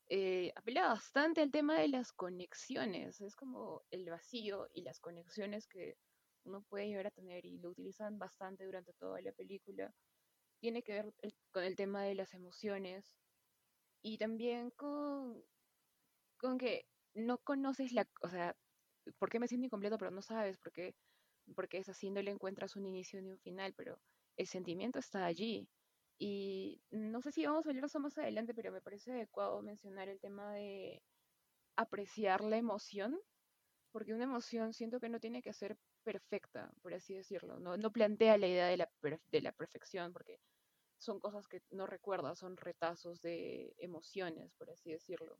eh, 0.08 0.52
apela 0.56 0.88
bastante 0.88 1.42
al 1.42 1.50
tema 1.50 1.78
de 1.80 1.88
las 1.88 2.12
conexiones. 2.12 3.20
Es 3.20 3.36
como 3.36 3.82
el 3.90 4.08
vacío 4.08 4.68
y 4.72 4.82
las 4.82 5.00
conexiones 5.00 5.66
que 5.68 5.96
uno 6.44 6.62
puede 6.62 6.86
llegar 6.88 7.06
a 7.08 7.10
tener 7.10 7.44
y 7.44 7.58
lo 7.58 7.70
utilizan 7.70 8.18
bastante 8.18 8.64
durante 8.64 8.94
toda 8.94 9.20
la 9.20 9.32
película. 9.32 9.92
Tiene 10.60 10.82
que 10.82 10.94
ver 10.94 11.14
con 11.52 11.64
el 11.64 11.76
tema 11.76 12.04
de 12.04 12.14
las 12.14 12.34
emociones 12.34 13.14
y 14.02 14.18
también 14.18 14.70
con, 14.72 15.44
con 16.38 16.58
que 16.58 16.86
no 17.14 17.38
conoces 17.38 17.92
la, 17.92 18.08
o 18.22 18.28
sea, 18.28 18.56
¿por 19.18 19.30
qué 19.30 19.40
me 19.40 19.48
siento 19.48 19.66
incompleto? 19.66 19.98
Pero 19.98 20.10
no 20.10 20.22
sabes 20.22 20.58
por 20.58 20.72
qué, 20.72 20.94
porque 21.54 21.78
es 21.78 21.88
así, 21.88 22.10
no 22.10 22.22
le 22.22 22.30
encuentras 22.30 22.76
un 22.76 22.86
inicio 22.86 23.20
ni 23.22 23.30
un 23.30 23.38
final, 23.38 23.74
pero 23.74 24.00
el 24.36 24.46
sentimiento 24.46 24.98
está 24.98 25.24
allí. 25.26 25.68
Y 26.18 26.82
no 26.90 27.20
sé 27.22 27.32
si 27.32 27.46
vamos 27.46 27.66
a 27.66 27.70
hablar 27.70 27.84
eso 27.84 28.00
más 28.00 28.18
adelante, 28.18 28.54
pero 28.54 28.72
me 28.72 28.80
parece 28.80 29.12
adecuado 29.12 29.62
mencionar 29.62 30.08
el 30.08 30.20
tema 30.20 30.52
de 30.54 31.02
apreciar 31.76 32.42
la 32.42 32.56
emoción, 32.56 33.18
porque 33.92 34.14
una 34.14 34.24
emoción 34.24 34.72
siento 34.74 35.00
que 35.00 35.08
no 35.08 35.20
tiene 35.20 35.42
que 35.42 35.52
ser 35.52 35.76
perfecta, 36.04 36.72
por 36.82 36.94
así 36.94 37.14
decirlo. 37.14 37.60
No, 37.60 37.76
no 37.76 37.92
plantea 37.92 38.38
la 38.38 38.48
idea 38.48 38.66
de 38.66 38.76
la, 38.78 38.90
de 39.30 39.40
la 39.40 39.52
perfección, 39.52 40.12
porque 40.12 40.40
son 40.98 41.20
cosas 41.20 41.46
que 41.48 41.62
no 41.70 41.86
recuerdas, 41.86 42.38
son 42.38 42.56
retazos 42.56 43.20
de 43.22 43.74
emociones, 43.78 44.54
por 44.54 44.70
así 44.70 44.90
decirlo. 44.92 45.38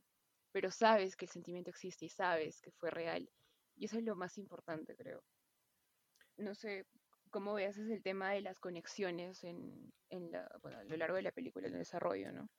Pero 0.51 0.71
sabes 0.71 1.15
que 1.15 1.25
el 1.25 1.31
sentimiento 1.31 1.69
existe 1.69 2.05
y 2.05 2.09
sabes 2.09 2.61
que 2.61 2.71
fue 2.71 2.89
real. 2.91 3.29
Y 3.75 3.85
eso 3.85 3.97
es 3.97 4.03
lo 4.03 4.15
más 4.15 4.37
importante, 4.37 4.95
creo. 4.95 5.23
No 6.39 6.55
sé 6.55 6.85
cómo 7.29 7.53
veas 7.53 7.77
es 7.77 7.89
el 7.89 8.01
tema 8.01 8.31
de 8.31 8.41
las 8.41 8.59
conexiones 8.59 9.43
en, 9.43 9.93
en 10.09 10.31
la, 10.31 10.49
bueno, 10.61 10.79
a 10.79 10.83
lo 10.83 10.97
largo 10.97 11.15
de 11.17 11.23
la 11.23 11.31
película, 11.31 11.67
en 11.67 11.73
el 11.73 11.79
desarrollo, 11.79 12.31
¿no? 12.31 12.49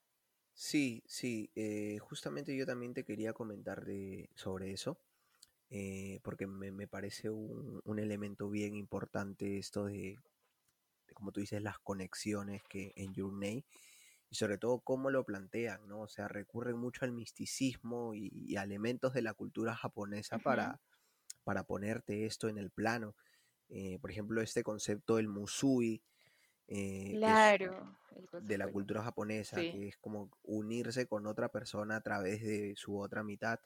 Sí, 0.52 1.02
sí, 1.06 1.50
eh, 1.54 1.98
justamente 2.00 2.56
yo 2.56 2.66
también 2.66 2.92
te 2.92 3.04
quería 3.04 3.32
comentar 3.32 3.84
de, 3.84 4.28
sobre 4.34 4.72
eso, 4.72 4.98
eh, 5.70 6.20
porque 6.22 6.46
me, 6.46 6.70
me 6.72 6.86
parece 6.86 7.30
un, 7.30 7.80
un 7.84 7.98
elemento 7.98 8.50
bien 8.50 8.74
importante 8.74 9.58
esto 9.58 9.86
de, 9.86 10.18
de, 11.06 11.14
como 11.14 11.32
tú 11.32 11.40
dices, 11.40 11.62
las 11.62 11.78
conexiones 11.78 12.62
que 12.64 12.92
en 12.96 13.14
Your 13.14 13.32
Name, 13.32 13.64
y 14.30 14.36
sobre 14.36 14.58
todo 14.58 14.80
cómo 14.80 15.10
lo 15.10 15.24
plantean, 15.24 15.88
¿no? 15.88 16.02
O 16.02 16.08
sea, 16.08 16.28
recurren 16.28 16.76
mucho 16.76 17.04
al 17.04 17.12
misticismo 17.12 18.14
y, 18.14 18.30
y 18.32 18.56
a 18.56 18.62
elementos 18.62 19.14
de 19.14 19.22
la 19.22 19.34
cultura 19.34 19.74
japonesa 19.74 20.38
para, 20.38 20.80
para 21.44 21.64
ponerte 21.64 22.26
esto 22.26 22.48
en 22.48 22.58
el 22.58 22.70
plano. 22.70 23.16
Eh, 23.70 23.98
por 24.00 24.10
ejemplo, 24.10 24.42
este 24.42 24.62
concepto 24.64 25.16
del 25.16 25.28
musui, 25.28 26.02
eh, 26.68 27.20
es 27.24 27.56
de 28.38 28.58
la 28.58 28.68
cultura 28.68 29.02
japonesa, 29.02 29.62
Sí, 29.62 29.70
que 29.70 29.88
es 29.88 29.96
como 29.98 30.30
unirse 30.42 31.06
con 31.06 31.26
otra 31.26 31.50
persona 31.50 31.96
a 31.96 32.00
través 32.02 32.42
de 32.42 32.74
su 32.76 32.98
otra 32.98 33.22
mitad 33.22 33.60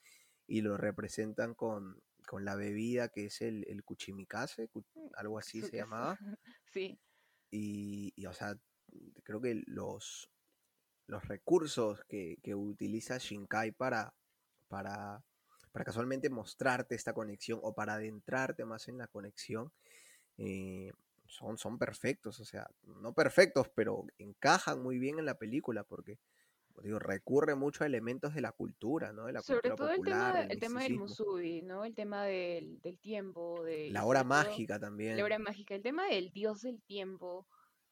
y 0.46 0.62
lo 0.62 0.76
representan 0.76 1.54
con, 1.54 2.02
con 2.26 2.44
la 2.44 2.56
bebida 2.56 3.08
que 3.08 3.26
es 3.26 3.40
el, 3.42 3.64
el 3.68 3.84
kuchimikase, 3.84 4.68
ku- 4.68 4.84
mm, 4.94 5.08
algo 5.16 5.38
así 5.38 5.62
se 5.62 5.76
llamaba, 5.78 6.18
sí, 6.66 7.00
y, 7.50 8.12
y, 8.16 8.26
o 8.26 8.32
sea, 8.32 8.58
creo 9.24 9.40
que 9.40 9.62
los, 9.66 10.30
los 11.06 11.26
recursos 11.28 12.04
que, 12.08 12.38
que 12.42 12.54
utiliza 12.54 13.18
Shinkai 13.18 13.72
para, 13.72 14.14
para, 14.68 15.24
para 15.72 15.84
casualmente 15.84 16.30
mostrarte 16.30 16.94
esta 16.94 17.14
conexión 17.14 17.60
o 17.62 17.74
para 17.74 17.94
adentrarte 17.94 18.64
más 18.64 18.88
en 18.88 18.98
la 18.98 19.08
conexión, 19.08 19.72
eh, 20.38 20.92
son, 21.26 21.58
son 21.58 21.78
perfectos, 21.78 22.40
o 22.40 22.44
sea, 22.44 22.68
no 22.82 23.14
perfectos, 23.14 23.68
pero 23.74 24.06
encajan 24.18 24.82
muy 24.82 24.98
bien 24.98 25.18
en 25.18 25.26
la 25.26 25.38
película 25.38 25.84
porque, 25.84 26.18
digo, 26.82 26.98
recurre 27.00 27.54
mucho 27.56 27.84
a 27.84 27.88
elementos 27.88 28.34
de 28.34 28.42
la 28.42 28.52
cultura, 28.52 29.12
¿no? 29.12 29.26
De 29.26 29.32
la 29.34 29.42
Sobre 29.42 29.72
cultura 29.72 29.76
todo 29.76 29.90
el 29.90 30.02
tema, 30.04 30.44
del 30.46 30.48
el 30.48 30.60
tema 30.60 30.82
del 30.82 30.94
musubi, 30.94 31.62
¿no? 31.62 31.84
El 31.84 31.94
tema 31.94 32.24
del, 32.24 32.80
del 32.80 32.98
tiempo, 33.00 33.62
de, 33.64 33.96
La 33.96 34.04
hora 34.04 34.24
todo 34.30 34.64
mágica 34.64 34.78
la 35.10 35.24
también. 35.24 35.24
hora 35.24 35.38
mágica, 35.38 35.74
el 35.74 35.82
tema 35.82 36.06
del 36.08 36.30
dios 36.32 36.62
del 36.62 36.82
tiempo, 36.82 37.48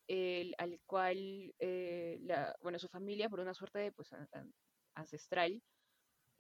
el, 0.09 0.55
al 0.59 0.81
cual, 0.87 1.55
eh, 1.59 2.19
la, 2.23 2.55
bueno, 2.63 2.79
su 2.79 2.89
familia, 2.89 3.29
por 3.31 3.41
una 3.41 3.55
suerte 3.55 3.79
de, 3.81 3.93
pues, 3.93 4.13
an- 4.13 4.29
an- 4.33 4.55
ancestral, 4.95 5.63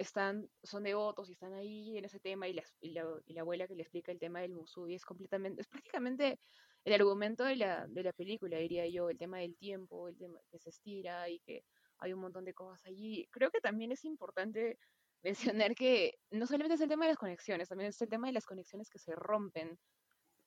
están, 0.03 0.49
son 0.63 0.83
devotos 0.85 1.29
y 1.29 1.33
están 1.33 1.55
ahí 1.55 1.97
en 1.97 2.05
ese 2.05 2.21
tema, 2.21 2.49
y 2.49 2.53
la, 2.53 2.63
y 2.81 2.91
la, 2.91 3.07
y 3.27 3.35
la 3.35 3.41
abuela 3.43 3.67
que 3.67 3.75
le 3.75 3.83
explica 3.83 4.13
el 4.13 4.19
tema 4.19 4.41
del 4.41 4.53
musubi 4.53 4.95
es 4.95 5.05
completamente, 5.05 5.63
es 5.63 5.69
prácticamente 5.69 6.39
el 6.85 6.95
argumento 6.95 7.45
de 7.45 7.57
la, 7.57 7.87
de 7.87 8.03
la 8.03 8.13
película, 8.13 8.59
diría 8.59 8.87
yo, 8.89 9.09
el 9.09 9.19
tema 9.19 9.39
del 9.39 9.57
tiempo, 9.57 10.09
el 10.09 10.17
tema 10.17 10.41
que 10.51 10.59
se 10.59 10.71
estira 10.71 11.29
y 11.29 11.39
que 11.41 11.65
hay 11.99 12.13
un 12.13 12.21
montón 12.21 12.45
de 12.45 12.55
cosas 12.55 12.85
allí. 12.87 13.29
Creo 13.31 13.51
que 13.51 13.61
también 13.61 13.93
es 13.93 14.05
importante 14.05 14.79
mencionar 15.23 15.75
que 15.75 16.19
no 16.31 16.47
solamente 16.47 16.75
es 16.75 16.81
el 16.81 16.89
tema 16.89 17.05
de 17.05 17.13
las 17.13 17.19
conexiones, 17.19 17.69
también 17.69 17.91
es 17.91 18.03
el 18.03 18.09
tema 18.09 18.27
de 18.27 18.33
las 18.33 18.47
conexiones 18.47 18.91
que 18.91 18.99
se 18.99 19.15
rompen 19.15 19.79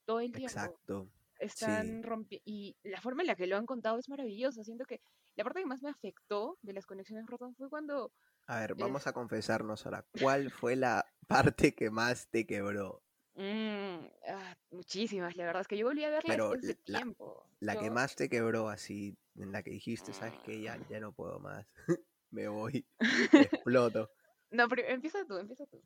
todo 0.06 0.20
el 0.20 0.32
tiempo. 0.32 0.52
Exacto. 0.52 1.10
Sí. 1.10 1.22
Están 1.38 2.04
rompiendo, 2.04 2.44
y 2.46 2.78
la 2.84 3.02
forma 3.02 3.22
en 3.24 3.28
la 3.28 3.36
que 3.36 3.48
lo 3.48 3.58
han 3.58 3.66
contado 3.66 3.98
es 3.98 4.08
maravillosa. 4.08 4.64
Siento 4.64 4.86
que 4.86 5.02
la 5.36 5.44
parte 5.44 5.60
que 5.62 5.66
más 5.66 5.82
me 5.84 5.90
afectó 5.90 6.58
de 6.62 6.74
las 6.74 6.86
conexiones 6.86 7.26
rotas 7.28 7.56
fue 7.58 7.70
cuando 7.70 8.12
A 8.48 8.60
ver, 8.62 8.74
es, 8.76 8.76
vamos 8.76 9.06
a 9.06 9.14
confesarnos 9.14 9.86
ahora. 9.86 10.08
¿Cuál 10.12 10.50
fue 10.50 10.76
la 10.76 11.06
parte 11.28 11.76
que 11.76 11.92
más 11.92 12.28
te 12.30 12.48
quebró? 12.48 13.04
mm, 13.36 14.08
ah, 14.30 14.56
muchísimas, 14.72 15.36
la 15.36 15.46
verdad 15.46 15.62
es 15.62 15.68
que 15.68 15.78
yo 15.78 15.86
volví 15.88 16.04
a 16.04 16.10
verla 16.10 16.34
Pero 16.34 16.36
después 16.36 16.66
de 16.66 16.76
la, 16.86 17.02
tiempo. 17.02 17.50
la 17.60 17.78
que 17.78 17.90
más 17.92 18.16
te 18.16 18.30
quebró 18.30 18.70
así, 18.70 19.18
en 19.36 19.52
la 19.52 19.64
que 19.64 19.72
dijiste, 19.72 20.14
¿sabes 20.14 20.40
qué? 20.42 20.62
Ya, 20.62 20.78
mm, 20.78 20.86
ya 20.90 21.00
no 21.00 21.14
puedo 21.14 21.40
más. 21.40 21.68
Me 22.32 22.48
voy. 22.48 22.88
Exploto. 23.40 24.12
no, 24.52 24.68
pero 24.70 24.84
empieza 24.88 25.26
tú, 25.26 25.38
empieza 25.38 25.66
tú. 25.68 25.84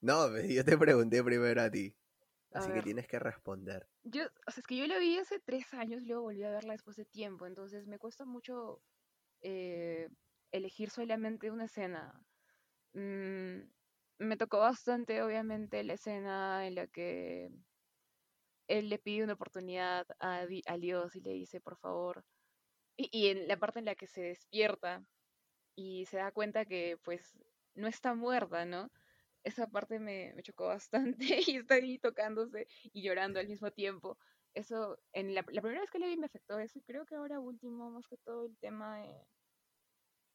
No, 0.00 0.28
yo 0.40 0.64
te 0.64 0.76
pregunté 0.76 1.22
primero 1.24 1.62
a 1.62 1.70
ti. 1.70 1.96
Así 2.52 2.72
que 2.72 2.82
tienes 2.82 3.06
que 3.08 3.18
responder. 3.18 3.88
yo, 4.02 4.24
o 4.46 4.50
sea, 4.50 4.60
es 4.62 4.66
que 4.66 4.76
yo 4.76 4.86
la 4.86 4.98
vi 4.98 5.18
hace 5.18 5.38
tres 5.40 5.72
años 5.74 6.02
y 6.02 6.06
luego 6.06 6.22
volví 6.22 6.42
a 6.44 6.50
verla 6.50 6.72
después 6.72 6.96
de 6.96 7.04
tiempo, 7.06 7.46
entonces 7.46 7.86
me 7.86 7.98
cuesta 7.98 8.24
mucho 8.24 8.82
eh, 9.42 10.08
elegir 10.52 10.90
solamente 10.90 11.50
una 11.50 11.66
escena. 11.66 12.26
Mm, 12.94 13.62
me 14.20 14.36
tocó 14.38 14.60
bastante, 14.60 15.22
obviamente, 15.22 15.84
la 15.84 15.94
escena 15.94 16.66
en 16.66 16.76
la 16.76 16.88
que 16.88 17.50
él 18.68 18.88
le 18.88 18.98
pide 18.98 19.24
una 19.24 19.34
oportunidad 19.34 20.06
a, 20.20 20.40
a 20.66 20.78
Dios 20.78 21.16
y 21.16 21.20
le 21.20 21.30
dice, 21.32 21.60
por 21.60 21.76
favor, 21.76 22.24
y, 22.96 23.08
y 23.12 23.28
en 23.30 23.48
la 23.48 23.58
parte 23.58 23.80
en 23.80 23.86
la 23.86 23.96
que 23.96 24.08
se 24.08 24.22
despierta 24.22 25.06
y 25.76 26.06
se 26.06 26.18
da 26.18 26.32
cuenta 26.32 26.66
que 26.66 26.98
pues 27.02 27.38
no 27.74 27.88
está 27.88 28.14
muerta, 28.14 28.66
¿no? 28.66 28.90
Esa 29.44 29.66
parte 29.66 29.98
me, 29.98 30.34
chocó 30.42 30.66
bastante 30.66 31.24
y 31.46 31.56
está 31.56 31.74
ahí 31.74 31.98
tocándose 31.98 32.66
y 32.92 33.02
llorando 33.02 33.40
al 33.40 33.48
mismo 33.48 33.70
tiempo. 33.70 34.18
Eso, 34.54 34.98
en 35.12 35.34
la, 35.34 35.42
primera 35.42 35.80
vez 35.80 35.90
que 35.90 35.98
la 35.98 36.06
vi 36.06 36.16
me 36.16 36.26
afectó 36.26 36.58
eso 36.58 36.78
y 36.78 36.82
creo 36.82 37.06
que 37.06 37.14
ahora 37.14 37.40
último, 37.40 37.90
más 37.90 38.06
que 38.06 38.18
todo 38.18 38.46
el 38.46 38.56
tema 38.58 39.00
de 39.00 39.26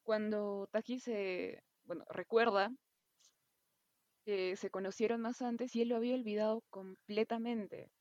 cuando 0.04 0.68
Taki 0.72 1.00
se, 1.00 1.62
bueno, 1.84 2.06
recuerda 2.10 2.72
que 4.26 4.56
se 4.56 4.70
conocieron 4.70 5.22
más 5.22 5.42
antes 5.42 5.76
y 5.76 5.82
él 5.82 5.90
lo 5.90 5.98
había 5.98 6.16
olvidado 6.16 6.62
completamente, 6.70 7.92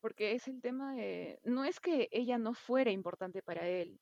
porque 0.00 0.32
es 0.32 0.48
el 0.48 0.60
tema 0.62 0.94
de, 0.94 1.40
no 1.44 1.64
es 1.64 1.80
que 1.80 2.08
ella 2.12 2.38
no 2.38 2.54
fuera 2.54 2.90
importante 2.92 3.42
para 3.42 3.68
él, 3.68 4.00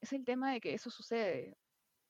es 0.00 0.12
el 0.12 0.24
tema 0.24 0.52
de 0.52 0.60
que 0.60 0.74
eso 0.74 0.90
sucede. 0.90 1.56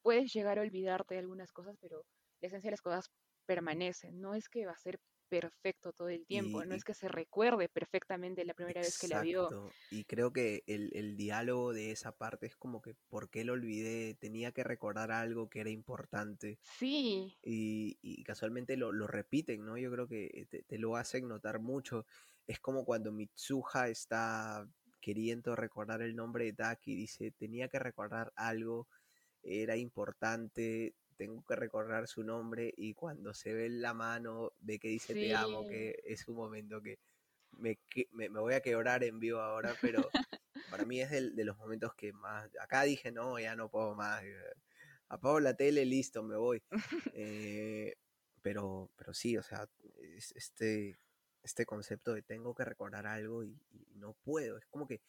Puedes 0.03 0.33
llegar 0.33 0.59
a 0.59 0.63
olvidarte 0.63 1.15
de 1.15 1.21
algunas 1.21 1.53
cosas, 1.53 1.77
pero 1.81 2.05
la 2.41 2.49
esencia 2.49 2.69
de 2.69 2.73
las 2.73 2.83
cosas 2.83 3.11
permanece. 3.47 4.13
No 4.13 4.35
es 4.35 4.49
que 4.49 4.67
va 4.67 4.73
a 4.73 4.79
ser 4.79 5.01
perfecto 5.29 5.93
todo 5.93 6.09
el 6.09 6.25
tiempo, 6.25 6.63
Y, 6.63 6.67
no 6.69 6.75
es 6.75 6.85
que 6.85 6.95
se 6.95 7.09
recuerde 7.09 7.69
perfectamente 7.69 8.45
la 8.45 8.55
primera 8.55 8.81
vez 8.81 8.99
que 8.99 9.09
la 9.09 9.23
vio. 9.23 9.73
Y 9.91 10.05
creo 10.05 10.33
que 10.33 10.63
el, 10.67 10.91
el 10.95 11.17
diálogo 11.17 11.73
de 11.73 11.91
esa 11.91 12.13
parte 12.13 12.47
es 12.47 12.57
como 12.57 12.81
que, 12.81 12.95
¿por 13.09 13.29
qué 13.29 13.45
lo 13.45 13.55
olvidé? 13.55 14.15
Tenía 14.15 14.53
que 14.53 14.63
recordar 14.65 15.11
algo 15.11 15.49
que 15.49 15.61
era 15.61 15.71
importante. 15.71 16.59
Sí, 16.79 17.37
Y, 17.43 17.99
y 18.03 18.23
casualmente 18.25 18.77
lo, 18.77 18.93
lo 18.93 19.07
repiten, 19.07 19.65
¿no? 19.65 19.77
Yo 19.77 19.91
creo 19.91 20.07
que 20.07 20.47
te, 20.51 20.63
te 20.63 20.79
lo 20.79 20.97
hacen 20.97 21.29
notar 21.29 21.59
mucho. 21.61 22.07
Es 22.47 22.61
como 22.61 22.85
cuando 22.85 23.11
Mitsuha 23.11 23.89
está 23.89 24.69
queriendo 25.01 25.55
recordar 25.55 26.03
el 26.03 26.17
nombre 26.17 26.47
de 26.47 26.53
Taki, 26.53 26.95
dice, 26.95 27.31
tenía 27.31 27.69
que 27.69 27.79
recordar 27.79 28.33
algo, 28.37 28.89
era 29.43 29.77
importante, 29.77 30.95
tengo 31.17 31.45
que 31.45 31.57
recordar 31.57 32.09
su 32.09 32.23
nombre 32.23 32.73
y 32.77 32.95
cuando 32.95 33.35
se 33.35 33.53
ve 33.53 33.67
en 33.67 33.81
la 33.81 33.95
mano, 33.95 34.53
ve 34.61 34.79
que 34.79 34.89
dice 34.89 35.15
te 35.15 35.35
amo, 35.35 35.67
que 35.67 36.03
es 36.05 36.29
un 36.29 36.37
momento 36.37 36.83
que 36.83 36.99
me, 37.53 37.79
me, 38.13 38.29
voy 38.29 38.55
a 38.55 38.61
quebrar 38.61 39.03
en 39.05 39.19
vivo 39.19 39.41
ahora, 39.41 39.75
pero 39.81 40.09
para 40.71 40.85
mí 40.85 41.01
es 41.01 41.11
de, 41.11 41.31
de, 41.31 41.45
los 41.45 41.57
momentos 41.57 41.95
que 41.95 42.13
más, 42.13 42.51
acá 42.61 42.83
dije, 42.83 43.11
no, 43.13 43.39
ya 43.39 43.57
no 43.57 43.71
puedo 43.71 43.95
más, 43.95 44.23
apago 45.09 45.41
la 45.41 45.55
tele, 45.55 45.85
listo, 45.85 46.23
me 46.23 46.37
voy. 46.37 46.63
Eh, 47.15 47.95
pero, 48.43 48.91
pero 48.97 49.13
sí, 49.15 49.37
o 49.37 49.43
sea, 49.43 49.69
este, 50.35 50.99
este 51.43 51.67
concepto 51.67 52.15
de 52.15 52.23
tengo 52.23 52.55
que 52.55 52.65
recordar 52.65 53.07
algo 53.07 53.43
y, 53.43 53.59
no 53.95 54.13
puedo, 54.13 54.59
es 54.59 54.67
como 54.67 54.87
que 54.87 55.01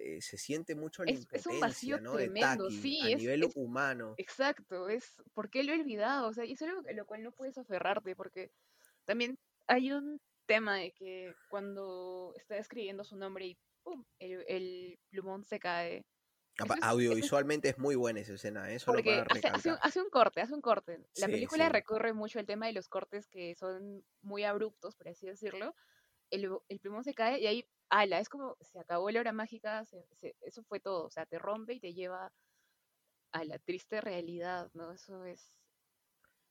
eh, 0.00 0.20
se 0.20 0.36
siente 0.36 0.74
mucho 0.74 1.04
la 1.04 1.12
es, 1.12 1.46
un 1.46 1.60
vacío 1.60 2.00
¿no? 2.00 2.14
tremendo, 2.14 2.70
sí, 2.70 3.00
a 3.12 3.16
nivel 3.16 3.48
humano. 3.54 4.14
Exacto, 4.16 4.88
es 4.88 5.22
porque 5.34 5.64
lo 5.64 5.72
he 5.72 5.80
olvidado, 5.80 6.28
o 6.28 6.32
sea, 6.32 6.44
y 6.44 6.52
es 6.52 6.62
algo 6.62 6.82
a 6.88 6.92
lo 6.92 7.06
cual 7.06 7.22
no 7.22 7.32
puedes 7.32 7.58
aferrarte, 7.58 8.14
porque 8.14 8.50
también 9.04 9.38
hay 9.66 9.92
un 9.92 10.20
tema 10.46 10.76
de 10.76 10.92
que 10.92 11.34
cuando 11.48 12.32
está 12.36 12.56
escribiendo 12.56 13.04
su 13.04 13.16
nombre 13.16 13.46
y 13.46 13.58
¡pum! 13.82 14.04
El, 14.18 14.44
el 14.48 14.98
plumón 15.10 15.44
se 15.44 15.58
cae, 15.58 16.04
Audiovisualmente 16.82 17.68
es, 17.68 17.78
muy 17.78 17.94
buena 17.94 18.20
esa 18.20 18.34
escena, 18.34 18.70
eso 18.70 18.90
¿eh? 18.90 18.94
Porque 18.94 19.24
hace, 19.30 19.70
hace, 19.80 20.00
un, 20.00 20.10
corte, 20.10 20.40
hace 20.40 20.54
un 20.54 20.60
corte. 20.60 20.98
La 21.16 21.28
película 21.28 21.68
recorre 21.68 22.12
mucho 22.12 22.40
el 22.40 22.46
tema 22.46 22.66
de 22.66 22.72
los 22.72 22.88
cortes 22.88 23.28
que 23.28 23.54
son 23.54 24.04
muy 24.22 24.42
abruptos, 24.42 24.96
por 24.96 25.08
así 25.08 25.26
decirlo. 25.26 25.74
El, 26.30 26.50
el 26.68 26.80
se 27.04 27.14
cae 27.14 27.40
y 27.40 27.46
ahí, 27.46 27.64
ala, 27.90 28.20
es 28.20 28.28
como 28.28 28.56
se 28.60 28.78
acabó 28.80 29.10
la 29.10 29.20
hora 29.20 29.32
mágica, 29.32 29.82
eso 30.40 30.62
fue 30.64 30.80
todo, 30.80 31.06
o 31.06 31.10
sea, 31.10 31.26
te 31.26 31.38
rompe 31.38 31.74
y 31.74 31.80
te 31.80 31.94
lleva 31.94 32.32
a 33.32 33.44
la 33.44 33.58
triste 33.58 34.00
realidad, 34.00 34.70
¿no? 34.74 34.92
Eso 34.92 35.24
es... 35.24 35.58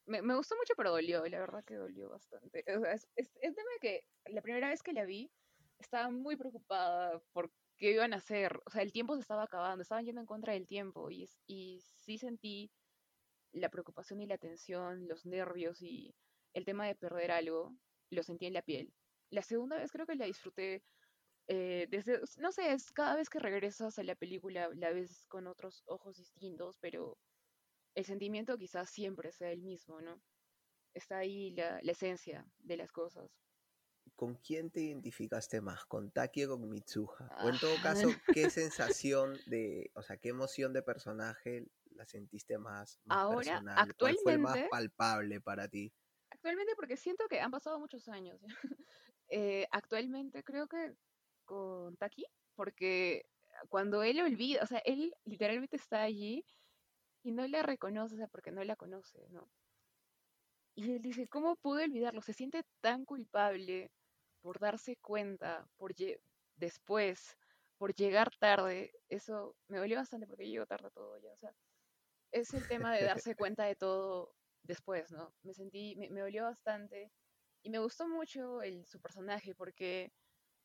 Me, 0.05 0.21
me 0.21 0.35
gustó 0.35 0.55
mucho, 0.55 0.73
pero 0.77 0.91
dolió, 0.91 1.25
la 1.27 1.39
verdad 1.39 1.63
que 1.65 1.75
dolió 1.75 2.09
bastante. 2.09 2.63
Es, 2.65 3.07
es, 3.15 3.29
es 3.41 3.55
tema 3.55 3.69
que 3.81 4.05
la 4.25 4.41
primera 4.41 4.69
vez 4.69 4.81
que 4.81 4.93
la 4.93 5.05
vi, 5.05 5.31
estaba 5.79 6.09
muy 6.09 6.35
preocupada 6.35 7.21
por 7.33 7.51
qué 7.77 7.91
iban 7.91 8.13
a 8.13 8.17
hacer. 8.17 8.59
O 8.65 8.69
sea, 8.71 8.81
el 8.81 8.91
tiempo 8.91 9.15
se 9.15 9.21
estaba 9.21 9.43
acabando, 9.43 9.81
estaban 9.81 10.05
yendo 10.05 10.21
en 10.21 10.27
contra 10.27 10.53
del 10.53 10.67
tiempo 10.67 11.11
y, 11.11 11.29
y 11.45 11.81
sí 11.81 12.17
sentí 12.17 12.71
la 13.51 13.69
preocupación 13.69 14.21
y 14.21 14.27
la 14.27 14.37
tensión, 14.37 15.07
los 15.07 15.25
nervios 15.25 15.81
y 15.81 16.15
el 16.53 16.65
tema 16.65 16.87
de 16.87 16.95
perder 16.95 17.31
algo, 17.31 17.75
lo 18.09 18.23
sentí 18.23 18.45
en 18.45 18.53
la 18.53 18.61
piel. 18.61 18.93
La 19.29 19.41
segunda 19.41 19.77
vez 19.77 19.91
creo 19.91 20.05
que 20.05 20.15
la 20.15 20.25
disfruté 20.25 20.83
eh, 21.47 21.87
desde, 21.89 22.19
no 22.37 22.51
sé, 22.51 22.73
es 22.73 22.91
cada 22.91 23.15
vez 23.15 23.29
que 23.29 23.39
regresas 23.39 23.97
a 23.99 24.03
la 24.03 24.15
película 24.15 24.69
la 24.75 24.91
ves 24.91 25.25
con 25.27 25.47
otros 25.47 25.83
ojos 25.85 26.17
distintos, 26.17 26.77
pero 26.79 27.17
el 27.95 28.05
sentimiento 28.05 28.57
quizás 28.57 28.89
siempre 28.89 29.31
sea 29.31 29.51
el 29.51 29.61
mismo, 29.61 30.01
¿no? 30.01 30.21
Está 30.93 31.19
ahí 31.19 31.51
la, 31.51 31.79
la 31.81 31.91
esencia 31.91 32.45
de 32.59 32.77
las 32.77 32.91
cosas. 32.91 33.31
¿con 34.15 34.35
quién 34.35 34.71
te 34.71 34.81
identificaste 34.81 35.61
más? 35.61 35.85
¿Con 35.85 36.11
Taki 36.11 36.45
o 36.45 36.49
con 36.49 36.69
Mitsuha? 36.69 37.29
O 37.43 37.49
en 37.49 37.59
todo 37.59 37.75
ah. 37.79 37.83
caso, 37.83 38.09
¿qué 38.33 38.49
sensación 38.49 39.37
de, 39.45 39.91
o 39.95 40.01
sea, 40.01 40.17
qué 40.17 40.29
emoción 40.29 40.73
de 40.73 40.81
personaje 40.81 41.67
la 41.91 42.05
sentiste 42.05 42.57
más, 42.57 42.99
Ahora, 43.09 43.37
personal? 43.37 43.75
Actualmente, 43.77 44.23
¿Cuál 44.23 44.35
fue 44.35 44.37
más 44.37 44.69
palpable 44.69 45.41
para 45.41 45.67
ti? 45.67 45.93
Actualmente, 46.29 46.73
porque 46.75 46.97
siento 46.97 47.27
que 47.27 47.39
han 47.39 47.51
pasado 47.51 47.79
muchos 47.79 48.07
años. 48.09 48.41
Eh, 49.29 49.67
actualmente 49.71 50.43
creo 50.43 50.67
que 50.67 50.95
con 51.45 51.95
Taki, 51.97 52.25
porque 52.55 53.25
cuando 53.69 54.03
él 54.03 54.21
olvida, 54.21 54.63
o 54.63 54.67
sea, 54.67 54.79
él 54.79 55.13
literalmente 55.25 55.75
está 55.75 56.01
allí 56.03 56.45
y 57.23 57.31
no 57.31 57.47
la 57.47 57.63
reconoce, 57.63 58.15
o 58.15 58.17
sea, 58.17 58.27
porque 58.27 58.51
no 58.51 58.63
la 58.63 58.75
conoce, 58.75 59.27
¿no? 59.29 59.49
Y 60.75 60.91
él 60.93 61.01
dice, 61.01 61.27
¿cómo 61.27 61.55
pude 61.55 61.85
olvidarlo? 61.85 62.21
Se 62.21 62.33
siente 62.33 62.63
tan 62.81 63.03
culpable 63.03 63.91
por 64.41 64.59
darse 64.59 64.95
cuenta, 64.97 65.67
por 65.77 65.93
después, 66.55 67.37
por 67.77 67.93
llegar 67.95 68.29
tarde, 68.39 68.93
eso 69.09 69.55
me 69.67 69.77
dolió 69.77 69.97
bastante 69.97 70.27
porque 70.27 70.47
llego 70.47 70.65
tarde 70.65 70.89
todo 70.91 71.17
ya, 71.19 71.31
o 71.31 71.37
sea, 71.37 71.53
es 72.31 72.53
el 72.53 72.67
tema 72.67 72.93
de 72.95 73.03
darse 73.03 73.35
cuenta 73.37 73.65
de 73.65 73.75
todo 73.75 74.33
después, 74.63 75.11
¿no? 75.11 75.33
Me 75.43 75.53
sentí, 75.53 75.95
me, 75.95 76.09
dolió 76.09 76.43
bastante 76.43 77.11
y 77.67 77.69
me 77.69 77.79
gustó 77.79 78.07
mucho 78.07 78.61
el, 78.61 78.85
su 78.85 79.01
personaje 79.01 79.53
porque 79.53 80.13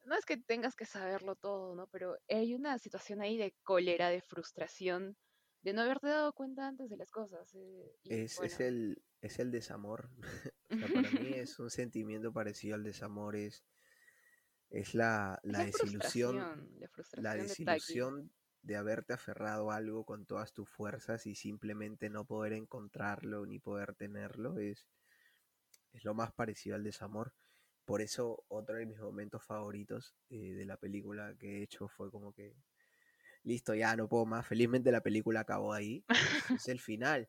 no 0.05 0.15
es 0.15 0.25
que 0.25 0.37
tengas 0.37 0.77
que 0.77 0.87
saberlo 0.87 1.35
todo, 1.35 1.75
¿no? 1.75 1.89
Pero 1.89 2.17
hay 2.29 2.55
una 2.55 2.79
situación 2.79 3.21
ahí 3.21 3.37
de 3.37 3.57
cólera, 3.65 4.09
de 4.09 4.21
frustración, 4.21 5.17
de 5.63 5.73
no 5.73 5.83
haberte 5.83 6.07
dado 6.07 6.33
cuenta 6.33 6.69
antes 6.69 6.89
de 6.91 6.97
las 6.97 7.11
cosas. 7.11 7.53
Eh, 7.57 7.93
es, 8.05 8.39
es, 8.41 8.61
el, 8.61 9.03
es 9.21 9.41
el 9.41 9.51
desamor. 9.51 10.11
para 10.71 11.11
mí 11.11 11.33
es 11.35 11.59
un 11.59 11.71
sentimiento 11.71 12.33
parecido 12.33 12.77
al 12.77 12.85
desamor, 12.85 13.35
es 13.35 13.65
es 14.71 14.95
la, 14.95 15.41
desilusión, 15.43 16.71
la 17.17 17.35
desilusión 17.35 18.33
de, 18.63 18.77
haberte 18.77 19.13
aferrado 19.13 19.73
a 19.73 19.77
algo 19.77 20.05
con 20.05 20.25
todas 20.25 20.53
tus 20.53 20.69
fuerzas 20.71 21.27
y 21.27 21.35
simplemente 21.35 22.09
no 22.11 22.25
poder 22.25 22.53
encontrarlo 22.53 23.45
ni 23.45 23.59
poder 23.59 23.95
tenerlo 23.97 24.57
es, 24.59 24.87
es 25.93 26.05
lo 26.05 26.15
más 26.15 26.33
parecido 26.33 26.77
al 26.77 26.85
desamor. 26.85 27.33
Por 27.85 28.01
eso 28.01 28.45
otro 28.49 28.77
de 28.77 28.87
mis 28.87 28.99
momentos 28.99 29.45
favoritos 29.45 30.15
eh, 30.31 30.55
de 30.55 30.65
la 30.65 30.77
película 30.77 31.35
que 31.39 31.59
he 31.59 31.63
hecho 31.63 31.89
fue 31.89 32.11
como 32.11 32.33
que, 32.33 32.55
listo, 33.43 33.75
ya 33.75 33.97
no 33.97 34.09
puedo 34.09 34.25
más. 34.25 34.47
Felizmente 34.47 34.93
la 34.93 35.03
película 35.03 35.41
acabó 35.41 35.73
ahí. 35.73 36.05
es, 36.55 36.69
el 36.69 36.81
final. 36.81 37.29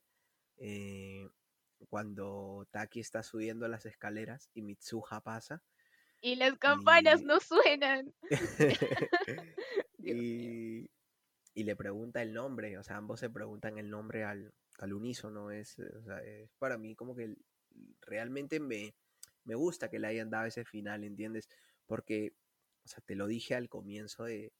Eh, 0.57 1.27
cuando 1.89 2.67
Taki 2.71 2.99
está 2.99 3.23
subiendo 3.23 3.67
las 3.67 3.85
escaleras 3.85 4.49
y 4.53 4.61
Mitsuha 4.61 5.21
pasa 5.21 5.63
y 6.23 6.37
las 6.37 6.57
campanas 6.57 7.21
no 7.21 7.37
suenan. 7.41 8.13
y, 9.97 10.89
y, 11.53 11.63
le 11.63 11.75
pregunta 11.75 12.21
el 12.21 12.33
nombre, 12.33 12.77
o 12.77 12.83
sea, 12.83 12.95
ambos 12.95 13.19
se 13.19 13.29
preguntan 13.29 13.77
el 13.77 13.89
nombre 13.89 14.23
al, 14.23 14.53
al 14.79 14.93
unísono. 14.93 15.51
Es, 15.51 15.77
o 15.79 16.03
sea, 16.03 16.19
es 16.19 16.49
para 16.57 16.77
mí 16.77 16.95
como 16.95 17.13
que 17.13 17.35
realmente 18.01 18.59
me, 18.59 18.95
me 19.43 19.55
gusta 19.55 19.89
que 19.89 19.99
le 19.99 20.07
hayan 20.07 20.29
dado 20.29 20.45
ese 20.45 20.65
final, 20.65 21.03
¿entiendes? 21.03 21.49
Porque, 21.85 22.35
o 22.85 22.87
sea, 22.87 23.03
te 23.05 23.15
lo 23.15 23.27
dije 23.27 23.55
al 23.55 23.69
comienzo 23.69 24.23
de, 24.23 24.53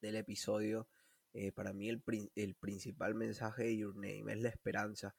del 0.00 0.16
episodio, 0.16 0.88
eh, 1.32 1.52
para 1.52 1.72
mí 1.72 1.88
el, 1.88 2.02
el 2.36 2.54
principal 2.54 3.14
mensaje 3.14 3.64
de 3.64 3.76
Your 3.76 3.96
Name 3.96 4.32
es 4.32 4.40
la 4.40 4.48
esperanza, 4.48 5.14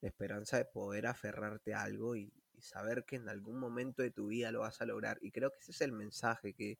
la 0.00 0.08
esperanza 0.08 0.56
de 0.56 0.64
poder 0.64 1.06
aferrarte 1.06 1.74
a 1.74 1.82
algo 1.82 2.16
y, 2.16 2.32
saber 2.60 3.04
que 3.04 3.16
en 3.16 3.28
algún 3.28 3.58
momento 3.58 4.02
de 4.02 4.10
tu 4.10 4.26
vida 4.26 4.52
lo 4.52 4.60
vas 4.60 4.80
a 4.80 4.84
lograr. 4.84 5.18
Y 5.22 5.30
creo 5.30 5.50
que 5.50 5.58
ese 5.60 5.72
es 5.72 5.80
el 5.80 5.92
mensaje 5.92 6.54
que, 6.54 6.78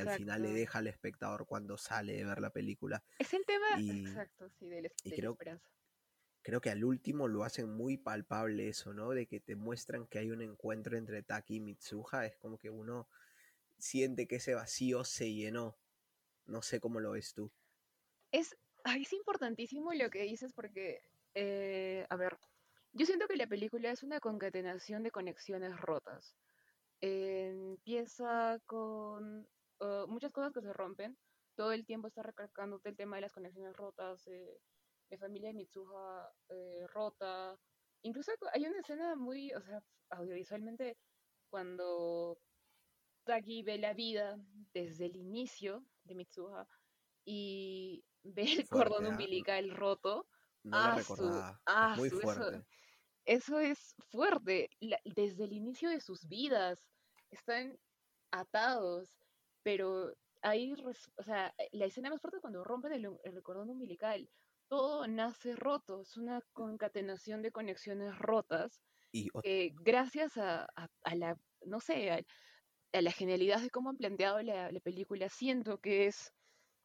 al 0.00 0.10
final 0.10 0.42
le 0.42 0.52
deja 0.52 0.78
al 0.78 0.86
espectador 0.86 1.46
cuando 1.46 1.76
sale 1.76 2.14
de 2.14 2.24
ver 2.24 2.40
la 2.40 2.50
película. 2.50 3.02
Es 3.18 3.32
el 3.34 3.44
tema, 3.44 3.66
exacto, 3.80 4.48
sí, 4.50 4.68
de 4.68 4.82
la, 4.82 4.88
creo, 5.02 5.32
esperanza. 5.32 5.68
Creo 6.46 6.60
que 6.60 6.70
al 6.70 6.84
último 6.84 7.26
lo 7.26 7.42
hacen 7.42 7.68
muy 7.68 7.96
palpable 7.96 8.68
eso, 8.68 8.94
¿no? 8.94 9.10
De 9.10 9.26
que 9.26 9.40
te 9.40 9.56
muestran 9.56 10.06
que 10.06 10.20
hay 10.20 10.30
un 10.30 10.42
encuentro 10.42 10.96
entre 10.96 11.24
Taki 11.24 11.56
y 11.56 11.60
Mitsuha. 11.60 12.24
Es 12.24 12.36
como 12.36 12.56
que 12.56 12.70
uno 12.70 13.08
siente 13.78 14.28
que 14.28 14.36
ese 14.36 14.54
vacío 14.54 15.02
se 15.02 15.34
llenó. 15.34 15.76
No 16.44 16.62
sé 16.62 16.78
cómo 16.78 17.00
lo 17.00 17.10
ves 17.10 17.34
tú. 17.34 17.50
Es, 18.30 18.56
es 18.84 19.12
importantísimo 19.12 19.92
lo 19.92 20.08
que 20.08 20.22
dices 20.22 20.52
porque, 20.52 21.02
eh, 21.34 22.06
a 22.10 22.14
ver, 22.14 22.38
yo 22.92 23.06
siento 23.06 23.26
que 23.26 23.36
la 23.36 23.48
película 23.48 23.90
es 23.90 24.04
una 24.04 24.20
concatenación 24.20 25.02
de 25.02 25.10
conexiones 25.10 25.76
rotas. 25.80 26.36
empieza 27.00 28.60
con 28.66 29.48
uh, 29.80 30.06
muchas 30.06 30.30
cosas 30.30 30.52
que 30.52 30.62
se 30.62 30.72
rompen. 30.72 31.18
Todo 31.56 31.72
el 31.72 31.84
tiempo 31.84 32.06
está 32.06 32.22
recalcándote 32.22 32.90
el 32.90 32.96
tema 32.96 33.16
de 33.16 33.22
las 33.22 33.32
conexiones 33.32 33.76
rotas, 33.76 34.28
eh, 34.28 34.60
de 35.10 35.18
familia 35.18 35.48
de 35.48 35.54
Mitsuha 35.54 36.30
eh, 36.48 36.86
rota. 36.88 37.58
Incluso 38.02 38.32
hay 38.52 38.66
una 38.66 38.80
escena 38.80 39.16
muy, 39.16 39.52
o 39.52 39.60
sea, 39.62 39.82
audiovisualmente, 40.10 40.96
cuando 41.50 42.38
Taki 43.24 43.62
ve 43.62 43.78
la 43.78 43.94
vida 43.94 44.38
desde 44.72 45.06
el 45.06 45.16
inicio 45.16 45.84
de 46.04 46.14
Mitsuha 46.14 46.68
y 47.24 48.04
ve 48.22 48.42
el 48.52 48.68
cordón 48.68 49.06
umbilical 49.06 49.70
roto. 49.70 50.28
No 50.62 50.88
lo 50.88 50.96
recordaba. 50.96 51.60
muy 51.96 52.10
fuerte 52.10 52.66
eso 53.26 53.58
es 53.58 53.94
fuerte. 54.10 54.70
desde 55.04 55.44
el 55.44 55.52
inicio 55.52 55.90
de 55.90 56.00
sus 56.00 56.26
vidas 56.28 56.88
están 57.30 57.78
atados, 58.30 59.14
pero 59.62 60.14
ahí, 60.42 60.74
o 61.16 61.22
sea, 61.22 61.54
la 61.72 61.86
escena 61.86 62.08
más 62.08 62.20
fuerte 62.20 62.36
es 62.36 62.40
cuando 62.40 62.64
rompen 62.64 62.92
el, 62.92 63.42
cordón 63.42 63.70
umbilical. 63.70 64.28
Todo 64.68 65.06
nace 65.06 65.54
roto, 65.54 66.02
es 66.02 66.16
una 66.16 66.40
concatenación 66.52 67.42
de 67.42 67.52
conexiones 67.52 68.18
rotas. 68.18 68.82
Y 69.12 69.28
gracias 69.82 70.36
a, 70.36 70.68
la, 71.14 71.38
no 71.64 71.80
sé, 71.80 72.10
a 72.10 73.00
la 73.00 73.12
genialidad 73.12 73.60
de 73.60 73.70
cómo 73.70 73.90
han 73.90 73.96
planteado 73.96 74.42
la, 74.42 74.70
la 74.70 74.80
película, 74.80 75.28
siento 75.28 75.78
que 75.78 76.06
es 76.06 76.32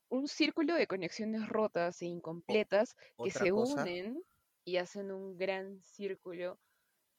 un 0.10 0.28
círculo 0.28 0.76
de 0.76 0.88
conexiones 0.88 1.48
rotas 1.48 2.02
e 2.02 2.06
incompletas 2.06 2.96
que 3.24 3.32
se 3.32 3.50
cosa, 3.50 3.82
unen 3.84 4.22
y 4.66 4.78
hacen 4.78 5.12
un 5.12 5.38
gran 5.38 5.82
círculo 5.82 6.60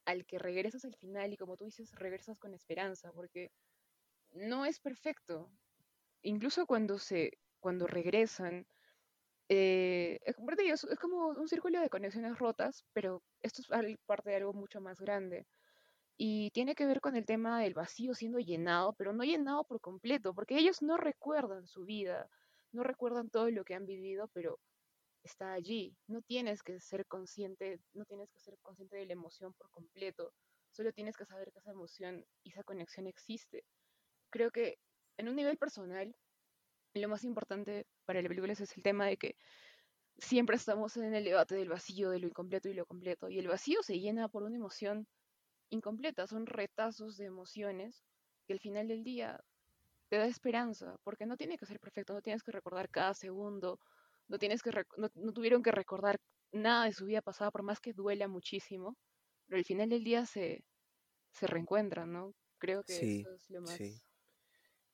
al 0.05 0.27
que 0.27 0.39
regresas 0.39 0.85
al 0.85 0.95
final 0.95 1.33
y 1.33 1.37
como 1.37 1.57
tú 1.57 1.65
dices, 1.65 1.93
regresas 1.93 2.39
con 2.39 2.55
esperanza, 2.55 3.11
porque 3.13 3.51
no 4.33 4.67
es 4.67 4.79
perfecto. 4.81 5.51
Incluso 6.23 6.67
cuando 6.67 6.99
se, 6.99 7.39
cuando 7.61 7.87
regresan, 7.87 8.67
eh, 9.53 10.19
es, 10.25 10.85
es- 10.85 10.99
como 11.01 11.29
un 11.29 11.49
círculo 11.49 11.81
de 11.81 11.91
conexiones 11.91 12.39
rotas, 12.39 12.85
pero 12.93 13.23
esto 13.43 13.63
es 13.63 13.69
parte 14.07 14.31
de 14.31 14.37
algo 14.37 14.53
mucho 14.55 14.81
más 14.81 15.01
grande. 15.01 15.47
Y 16.19 16.51
tiene 16.53 16.75
que 16.75 16.87
ver 16.87 17.01
con 17.01 17.17
el 17.17 17.27
tema 17.27 17.61
del 17.63 17.75
vacío 17.75 18.15
siendo 18.15 18.39
llenado, 18.39 18.95
pero 18.95 19.13
no 19.13 19.25
llenado 19.25 19.65
por 19.65 19.81
completo, 19.81 20.35
porque 20.35 20.59
ellos 20.59 20.83
no 20.83 20.97
recuerdan 20.97 21.67
su 21.67 21.85
vida, 21.85 22.29
no 22.73 22.83
recuerdan 22.85 23.31
todo 23.31 23.51
lo 23.51 23.65
que 23.65 23.75
han 23.75 23.87
vivido, 23.87 24.29
pero 24.35 24.61
está 25.25 25.53
allí. 25.55 25.97
No 26.09 26.23
tienes 26.23 26.63
que 26.63 26.81
ser 26.81 27.07
consciente, 27.07 27.81
no 27.95 28.05
tienes 28.07 28.31
que 28.33 28.41
ser 28.41 28.59
consciente 28.63 28.97
de 28.99 29.07
la 29.07 29.15
emoción 29.15 29.55
por 29.55 29.71
completo, 29.71 30.35
solo 30.73 30.93
tienes 30.93 31.17
que 31.17 31.27
saber 31.27 31.53
que 31.53 31.61
esa 31.61 31.73
emoción 31.73 32.25
y 32.45 32.51
esa 32.51 32.65
conexión 32.65 33.07
existe. 33.09 33.65
Creo 34.31 34.51
que 34.51 34.79
en 35.19 35.29
un 35.29 35.37
nivel 35.37 35.59
personal, 35.59 36.17
lo 36.95 37.09
más 37.09 37.25
importante 37.25 37.87
para 38.05 38.21
la 38.23 38.29
película 38.29 38.53
es 38.53 38.61
el 38.61 38.83
tema 38.83 39.07
de 39.07 39.17
que 39.17 39.37
siempre 40.19 40.57
estamos 40.57 40.97
en 40.97 41.15
el 41.15 41.25
debate 41.25 41.55
del 41.55 41.69
vacío, 41.69 42.11
de 42.11 42.19
lo 42.19 42.27
incompleto 42.27 42.69
y 42.69 42.75
lo 42.75 42.87
completo, 42.87 43.29
y 43.29 43.39
el 43.39 43.49
vacío 43.49 43.83
se 43.83 43.99
llena 43.99 44.29
por 44.29 44.43
una 44.43 44.57
emoción 44.57 45.07
incompleta, 45.71 46.27
son 46.27 46.47
retazos 46.47 47.17
de 47.17 47.27
emociones 47.27 48.05
que 48.47 48.53
al 48.53 48.61
final 48.61 48.89
del 48.89 49.05
día 49.05 49.41
te 50.09 50.19
da 50.19 50.27
esperanza, 50.27 50.97
porque 51.03 51.25
no 51.25 51.37
tiene 51.37 51.57
que 51.57 51.67
ser 51.67 51.81
perfecto, 51.81 52.13
no 52.13 52.21
tienes 52.21 52.43
que 52.43 52.53
recordar 52.53 52.91
cada 52.91 53.15
segundo, 53.15 53.81
no 54.29 54.39
tienes 54.39 54.63
que 54.63 54.71
no, 54.99 55.11
no 55.15 55.33
tuvieron 55.33 55.63
que 55.63 55.73
recordar 55.73 56.21
nada 56.53 56.85
de 56.85 56.93
su 56.93 57.07
vida 57.07 57.23
pasada, 57.23 57.51
por 57.51 57.63
más 57.63 57.81
que 57.81 57.95
duela 57.95 58.29
muchísimo, 58.29 58.97
pero 59.47 59.59
al 59.59 59.65
final 59.65 59.89
del 59.89 60.05
día 60.05 60.27
se, 60.27 60.65
se 61.33 61.47
reencuentran, 61.47 62.13
¿no? 62.13 62.35
Creo 62.59 62.85
que 62.85 62.93
sí, 62.93 63.21
eso 63.21 63.33
es 63.33 63.51
lo 63.51 63.63
más... 63.63 63.71
sí. 63.77 64.03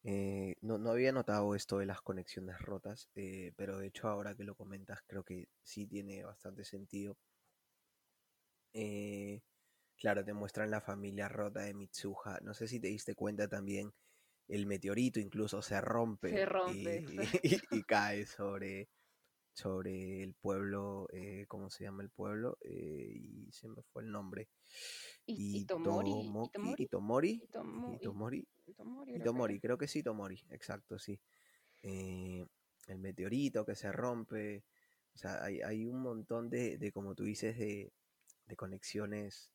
Eh, 0.02 0.56
no, 0.60 0.78
no 0.78 0.90
había 0.90 1.12
notado 1.12 1.54
esto 1.54 1.78
de 1.78 1.86
las 1.86 2.00
conexiones 2.02 2.60
rotas, 2.60 3.10
eh, 3.14 3.52
pero 3.56 3.78
de 3.78 3.86
hecho 3.88 4.08
ahora 4.08 4.34
que 4.34 4.44
lo 4.44 4.56
comentas 4.56 5.00
creo 5.06 5.24
que 5.24 5.48
sí 5.62 5.86
tiene 5.86 6.24
bastante 6.24 6.64
sentido. 6.64 7.18
Eh, 8.72 9.42
claro, 9.96 10.24
te 10.24 10.34
muestran 10.34 10.70
la 10.70 10.80
familia 10.80 11.28
rota 11.28 11.60
de 11.62 11.74
Mitsuha. 11.74 12.40
No 12.42 12.54
sé 12.54 12.68
si 12.68 12.80
te 12.80 12.88
diste 12.88 13.14
cuenta 13.14 13.48
también, 13.48 13.94
el 14.48 14.66
meteorito 14.66 15.20
incluso 15.20 15.62
se 15.62 15.80
Se 16.30 16.44
rompe 16.44 16.46
rompe, 16.46 16.96
y, 17.02 17.02
exacto. 17.42 17.42
y- 17.42 17.78
y 17.80 17.84
cae 17.84 18.26
sobre, 18.26 18.90
sobre 19.58 20.22
el 20.22 20.34
pueblo, 20.34 21.08
eh, 21.12 21.44
¿cómo 21.48 21.68
se 21.68 21.82
llama 21.82 22.04
el 22.04 22.10
pueblo? 22.10 22.58
Eh, 22.60 23.10
y 23.12 23.50
se 23.50 23.66
me 23.68 23.82
fue 23.82 24.04
el 24.04 24.12
nombre. 24.12 24.48
Y, 25.26 25.58
Itomori, 25.58 26.10
Itomoki, 26.10 26.74
Itomori, 26.78 26.82
Itomori, 26.82 27.42
Itomo- 27.42 27.96
Itomori, 27.96 28.48
Itomori 28.66 29.12
creo 29.12 29.18
que 29.18 29.20
Itomori, 29.20 29.54
era. 29.54 29.60
creo 29.60 29.78
que 29.78 29.88
sí, 29.88 29.98
Itomori, 29.98 30.40
exacto, 30.50 30.98
sí. 30.98 31.20
Eh, 31.82 32.46
el 32.86 32.98
meteorito 32.98 33.64
que 33.66 33.74
se 33.74 33.90
rompe, 33.90 34.62
o 35.14 35.18
sea, 35.18 35.42
hay, 35.42 35.60
hay 35.60 35.86
un 35.86 36.00
montón 36.02 36.48
de, 36.50 36.78
de, 36.78 36.92
como 36.92 37.14
tú 37.16 37.24
dices, 37.24 37.58
de, 37.58 37.92
de 38.46 38.56
conexiones 38.56 39.52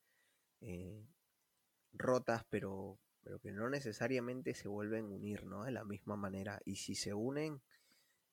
rotas, 1.93 2.43
pero, 2.49 2.97
pero 3.23 3.39
que 3.39 3.51
no 3.51 3.69
necesariamente 3.69 4.53
se 4.53 4.67
vuelven 4.67 5.05
a 5.05 5.15
unir, 5.15 5.45
¿no? 5.45 5.63
De 5.63 5.71
la 5.71 5.85
misma 5.85 6.15
manera. 6.15 6.61
Y 6.65 6.75
si 6.75 6.95
se 6.95 7.13
unen, 7.13 7.61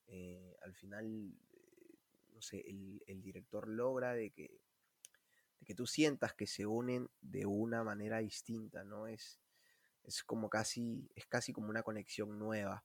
eh, 0.07 0.55
al 0.63 0.73
final, 0.75 1.33
no 2.41 2.43
sé, 2.43 2.67
el, 2.67 3.03
el 3.05 3.21
director 3.21 3.67
logra 3.67 4.15
de 4.15 4.31
que, 4.31 4.49
de 5.59 5.65
que 5.67 5.75
tú 5.75 5.85
sientas 5.85 6.33
que 6.33 6.47
se 6.47 6.65
unen 6.65 7.07
de 7.21 7.45
una 7.45 7.83
manera 7.83 8.17
distinta, 8.17 8.83
¿no? 8.83 9.05
Es, 9.05 9.39
es 10.01 10.23
como 10.23 10.49
casi, 10.49 11.07
es 11.13 11.27
casi 11.27 11.53
como 11.53 11.69
una 11.69 11.83
conexión 11.83 12.39
nueva 12.39 12.83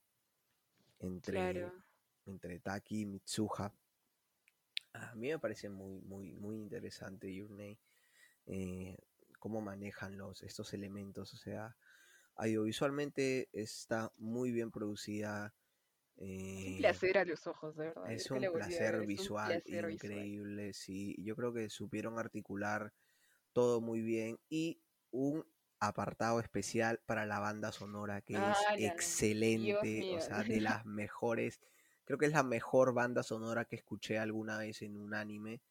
entre, 0.99 1.33
Claro. 1.33 1.73
entre 2.27 2.59
Taki 2.59 3.01
y 3.01 3.07
Mitsuha. 3.07 3.73
A 4.93 5.15
mí 5.15 5.29
me 5.29 5.39
parece 5.39 5.71
muy, 5.71 6.03
muy, 6.03 6.35
muy 6.35 6.59
interesante 6.59 7.35
Your 7.35 7.51
Name, 7.51 7.79
eh, 8.45 8.99
cómo 9.39 9.63
manejan 9.63 10.19
los, 10.19 10.43
estos 10.43 10.75
elementos. 10.75 11.33
O 11.33 11.39
sea, 11.39 11.75
audiovisualmente 12.35 13.49
está 13.55 14.13
muy 14.19 14.53
bien 14.53 14.71
producida. 14.71 15.55
Es 16.51 16.67
un 16.67 16.75
eh, 16.75 16.75
placer 16.75 17.19
a 17.19 17.25
los 17.25 17.47
ojos, 17.47 17.77
de 17.77 17.87
verdad. 17.87 18.17
es 18.17 18.31
que 18.31 18.41
la 18.41 18.51
un 18.51 18.51
placer 18.51 18.95
es 18.99 19.17
un 19.19 19.33
visual 19.37 19.63
increíble, 19.67 20.73
sí. 20.75 21.15
Yo 21.19 21.37
creo 21.37 21.53
que 21.53 21.71
supieron 21.71 22.19
articular 22.19 22.95
todo 23.53 23.81
muy 23.81 24.03
bien 24.03 24.41
y 24.49 24.83
un 25.11 25.47
apartado 25.81 26.41
especial 26.41 27.03
para 27.07 27.27
la 27.27 27.41
banda 27.41 27.73
sonora 27.73 28.23
que 28.23 28.51
es 28.51 28.71
la- 28.77 28.77
excelente, 28.77 30.07
o 30.11 30.21
sea, 30.21 30.45
de 30.45 30.61
las 30.61 30.87
mejores, 30.87 31.61
creo 32.05 32.19
que 32.19 32.27
es 32.27 32.33
la 32.33 32.43
mejor 32.45 32.95
banda 32.95 33.23
sonora 33.25 33.67
que 33.67 33.77
escuché 33.77 34.19
alguna 34.19 34.59
vez 34.59 34.83
en 34.83 34.97
un 34.99 35.15
anime, 35.15 35.63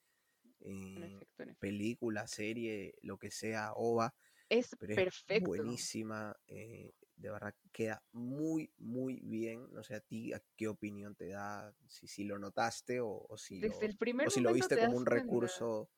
En 0.95 1.03
eh, 1.03 1.21
efecto, 1.21 1.43
en 1.43 1.49
efecto. 1.51 1.59
película, 1.59 2.27
serie, 2.27 2.95
lo 3.01 3.17
que 3.17 3.31
sea, 3.31 3.73
OVA, 3.75 4.15
Es 4.49 4.75
pero 4.77 4.95
es 4.95 5.09
perfecto. 5.13 5.21
buenísima, 5.29 6.35
eh, 6.47 6.93
de 7.15 7.29
verdad 7.31 7.55
queda 7.71 8.03
muy, 8.11 8.71
muy 8.77 9.19
bien. 9.21 9.71
No 9.73 9.83
sé 9.83 9.95
a 9.95 10.01
ti, 10.01 10.33
¿a 10.33 10.41
qué 10.55 10.67
opinión 10.67 11.15
te 11.15 11.29
da? 11.29 11.73
Si, 11.87 12.07
si 12.07 12.23
lo 12.25 12.39
notaste 12.39 12.99
o, 13.01 13.25
o 13.29 13.37
si 13.37 13.61
Desde 13.61 13.85
lo, 13.85 13.87
el 13.87 13.97
primer 13.97 14.27
o 14.27 14.29
si 14.29 14.41
lo 14.41 14.53
viste 14.53 14.75
te 14.75 14.81
como 14.85 14.97
un 14.97 15.05
cuenta. 15.05 15.11
recurso 15.27 15.89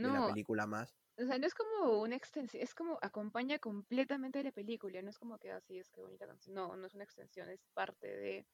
de 0.00 0.10
la 0.10 0.22
No, 0.22 0.26
película 0.26 0.66
más. 0.66 0.96
o 1.18 1.24
sea, 1.26 1.38
no 1.38 1.46
es 1.46 1.54
como 1.54 2.00
una 2.02 2.16
extensión, 2.16 2.62
es 2.62 2.74
como 2.74 2.98
acompaña 3.02 3.58
completamente 3.58 4.38
a 4.40 4.42
la 4.44 4.52
película, 4.52 5.02
no 5.02 5.10
es 5.10 5.18
como 5.18 5.38
que 5.38 5.50
así 5.52 5.78
es 5.78 5.90
que 5.90 6.00
bonita 6.02 6.26
canción. 6.26 6.54
No, 6.56 6.76
no 6.76 6.86
es 6.86 6.94
una 6.94 7.04
extensión, 7.04 7.48
es 7.50 7.66
parte 7.74 8.08
de 8.08 8.46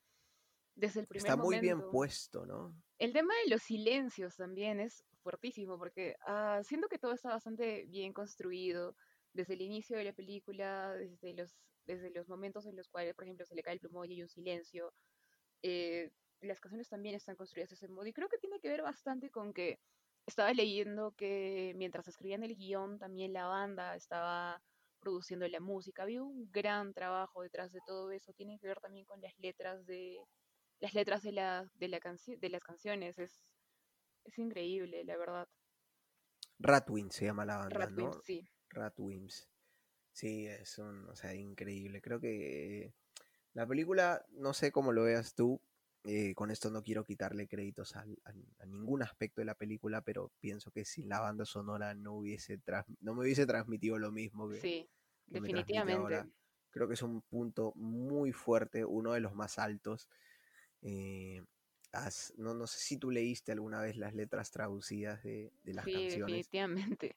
desde 0.76 1.00
el 1.00 1.06
primer 1.08 1.32
Está 1.32 1.42
muy 1.42 1.58
bien 1.60 1.80
puesto, 1.90 2.46
¿no? 2.46 2.74
El 2.98 3.12
tema 3.12 3.34
de 3.44 3.50
los 3.50 3.62
silencios 3.62 4.36
también 4.36 4.80
es 4.80 5.04
fuertísimo 5.22 5.78
porque 5.78 6.16
ah, 6.26 6.60
siento 6.64 6.88
que 6.88 6.98
todo 6.98 7.12
está 7.12 7.28
bastante 7.30 7.84
bien 7.86 8.12
construido 8.12 8.96
desde 9.32 9.54
el 9.54 9.62
inicio 9.62 9.96
de 9.96 10.04
la 10.04 10.12
película, 10.12 10.92
desde 10.94 11.34
los, 11.34 11.56
desde 11.86 12.10
los 12.10 12.28
momentos 12.28 12.66
en 12.66 12.76
los 12.76 12.88
cuales, 12.88 13.14
por 13.14 13.24
ejemplo, 13.24 13.46
se 13.46 13.54
le 13.54 13.62
cae 13.62 13.74
el 13.74 13.80
plumón 13.80 14.10
y 14.10 14.14
hay 14.16 14.22
un 14.22 14.28
silencio. 14.28 14.92
eh, 15.62 16.10
las 16.40 16.60
canciones 16.60 16.88
también 16.90 17.14
están 17.14 17.36
construidas 17.36 17.70
de 17.70 17.76
ese 17.76 17.88
modo 17.88 18.06
y 18.06 18.12
creo 18.12 18.28
que 18.28 18.38
tiene 18.38 18.60
que 18.60 18.68
ver 18.68 18.82
bastante 18.82 19.30
con 19.30 19.52
que 19.54 19.78
estaba 20.26 20.52
leyendo 20.52 21.12
que 21.12 21.72
mientras 21.76 22.06
escribían 22.08 22.42
el 22.44 22.56
guion 22.56 22.98
también 22.98 23.32
la 23.32 23.46
banda 23.46 23.96
estaba 23.96 24.62
produciendo 25.00 25.46
la 25.48 25.60
música. 25.60 26.02
Había 26.02 26.22
un 26.22 26.50
gran 26.52 26.92
trabajo 26.94 27.42
detrás 27.42 27.72
de 27.72 27.80
todo 27.86 28.10
eso. 28.10 28.32
Tiene 28.34 28.58
que 28.58 28.66
ver 28.68 28.80
también 28.80 29.06
con 29.06 29.20
las 29.20 29.32
letras 29.38 29.86
de 29.86 30.18
las 30.80 30.94
letras 30.94 31.22
de 31.22 31.32
la, 31.32 31.66
de 31.74 31.88
la 31.88 32.00
canci- 32.00 32.38
de 32.38 32.48
las 32.50 32.62
canciones. 32.62 33.18
Es, 33.18 33.42
es 34.24 34.38
increíble, 34.38 35.04
la 35.04 35.16
verdad. 35.16 35.48
Ratwin 36.58 37.10
se 37.12 37.26
llama 37.26 37.44
la 37.44 37.58
banda, 37.58 37.90
¿no? 37.90 38.12
sí. 38.24 38.48
Ratwimps. 38.70 39.48
Sí, 40.14 40.46
es 40.46 40.78
un, 40.78 41.08
o 41.08 41.16
sea, 41.16 41.34
increíble. 41.34 42.00
Creo 42.00 42.20
que 42.20 42.94
la 43.54 43.66
película, 43.66 44.26
no 44.30 44.54
sé 44.54 44.72
cómo 44.72 44.92
lo 44.92 45.04
veas 45.04 45.34
tú, 45.34 45.60
eh, 46.04 46.34
con 46.36 46.50
esto 46.52 46.70
no 46.70 46.82
quiero 46.84 47.04
quitarle 47.04 47.48
créditos 47.48 47.96
a, 47.96 48.06
a 48.60 48.66
ningún 48.66 49.02
aspecto 49.02 49.40
de 49.42 49.46
la 49.46 49.56
película, 49.56 50.02
pero 50.02 50.32
pienso 50.40 50.70
que 50.72 50.84
sin 50.84 51.08
la 51.08 51.20
banda 51.20 51.44
sonora 51.46 51.94
no 51.94 52.14
hubiese 52.14 52.58
trans- 52.58 52.86
no 53.00 53.14
me 53.14 53.22
hubiese 53.22 53.46
transmitido 53.46 53.98
lo 53.98 54.12
mismo 54.12 54.48
que, 54.50 54.60
Sí, 54.62 54.88
que 55.32 55.40
me 55.40 55.50
definitivamente. 55.50 55.92
ahora. 55.92 56.30
Creo 56.70 56.88
que 56.88 56.94
es 56.94 57.02
un 57.02 57.22
punto 57.22 57.72
muy 57.76 58.32
fuerte, 58.32 58.84
uno 58.84 59.12
de 59.14 59.20
los 59.20 59.34
más 59.34 59.58
altos. 59.58 60.08
Eh, 60.82 61.42
has- 61.92 62.34
no, 62.38 62.54
no 62.54 62.66
sé 62.68 62.80
si 62.80 62.98
tú 62.98 63.10
leíste 63.12 63.52
alguna 63.52 63.80
vez 63.82 63.96
las 63.96 64.14
letras 64.14 64.50
traducidas 64.52 65.22
de, 65.24 65.52
de 65.64 65.74
las 65.74 65.88
Sí, 65.88 65.90
canciones 65.90 66.48
definitivamente. 66.48 67.16